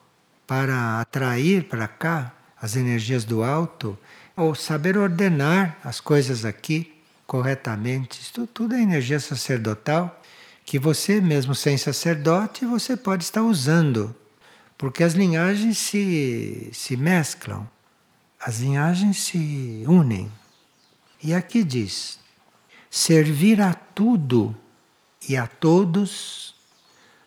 para 0.47 0.99
atrair 0.99 1.67
para 1.67 1.87
cá 1.87 2.33
as 2.59 2.75
energias 2.75 3.23
do 3.23 3.43
alto, 3.43 3.97
ou 4.35 4.53
saber 4.53 4.97
ordenar 4.97 5.77
as 5.83 5.99
coisas 5.99 6.43
aqui 6.43 6.93
corretamente. 7.25 8.19
Isso 8.19 8.45
tudo 8.47 8.75
é 8.75 8.81
energia 8.81 9.19
sacerdotal 9.19 10.21
que 10.65 10.79
você, 10.79 11.21
mesmo 11.21 11.53
sem 11.53 11.77
sacerdote, 11.77 12.65
você 12.65 12.97
pode 12.97 13.23
estar 13.23 13.43
usando. 13.43 14.15
Porque 14.77 15.03
as 15.03 15.13
linhagens 15.13 15.77
se, 15.77 16.69
se 16.73 16.97
mesclam, 16.97 17.69
as 18.39 18.59
linhagens 18.59 19.23
se 19.23 19.83
unem. 19.87 20.29
E 21.25 21.33
aqui 21.33 21.63
diz: 21.63 22.19
servir 22.87 23.59
a 23.59 23.73
tudo 23.73 24.55
e 25.27 25.35
a 25.35 25.47
todos 25.47 26.53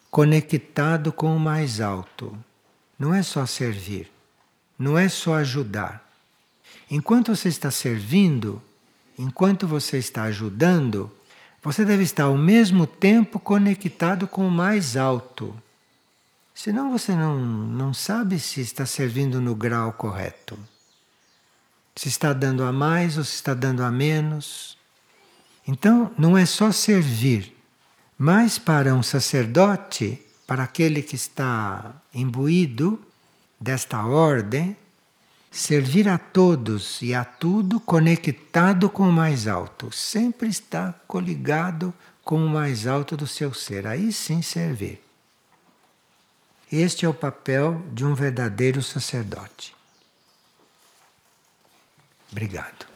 conectado 0.08 1.12
com 1.12 1.34
o 1.34 1.40
mais 1.40 1.80
alto. 1.80 2.38
Não 2.96 3.12
é 3.12 3.24
só 3.24 3.44
servir, 3.44 4.08
não 4.78 4.96
é 4.96 5.08
só 5.08 5.34
ajudar. 5.34 6.08
Enquanto 6.88 7.34
você 7.34 7.48
está 7.48 7.72
servindo, 7.72 8.62
enquanto 9.18 9.66
você 9.66 9.98
está 9.98 10.22
ajudando, 10.22 11.10
você 11.60 11.84
deve 11.84 12.04
estar 12.04 12.24
ao 12.24 12.38
mesmo 12.38 12.86
tempo 12.86 13.40
conectado 13.40 14.28
com 14.28 14.46
o 14.46 14.50
mais 14.50 14.96
alto. 14.96 15.52
Senão 16.54 16.92
você 16.92 17.16
não, 17.16 17.40
não 17.40 17.92
sabe 17.92 18.38
se 18.38 18.60
está 18.60 18.86
servindo 18.86 19.40
no 19.40 19.56
grau 19.56 19.92
correto. 19.92 20.56
Se 21.98 22.08
está 22.08 22.32
dando 22.32 22.62
a 22.62 22.72
mais 22.72 23.18
ou 23.18 23.24
se 23.24 23.34
está 23.34 23.54
dando 23.54 23.82
a 23.82 23.90
menos. 23.90 24.76
Então, 25.66 26.12
não 26.16 26.38
é 26.38 26.46
só 26.46 26.70
servir, 26.70 27.56
mas 28.16 28.58
para 28.58 28.94
um 28.94 29.02
sacerdote, 29.02 30.22
para 30.46 30.62
aquele 30.62 31.02
que 31.02 31.16
está 31.16 31.92
imbuído 32.14 33.00
desta 33.60 34.04
ordem, 34.04 34.76
Servir 35.50 36.08
a 36.08 36.18
todos 36.18 37.00
e 37.00 37.14
a 37.14 37.24
tudo 37.24 37.80
conectado 37.80 38.90
com 38.90 39.08
o 39.08 39.12
mais 39.12 39.48
alto. 39.48 39.90
Sempre 39.90 40.48
está 40.48 40.94
coligado 41.06 41.92
com 42.22 42.44
o 42.44 42.48
mais 42.48 42.86
alto 42.86 43.16
do 43.16 43.26
seu 43.26 43.54
ser. 43.54 43.86
Aí 43.86 44.12
sim 44.12 44.42
servir. 44.42 45.02
Este 46.70 47.06
é 47.06 47.08
o 47.08 47.14
papel 47.14 47.82
de 47.92 48.04
um 48.04 48.14
verdadeiro 48.14 48.82
sacerdote. 48.82 49.77
Obrigado. 52.32 52.87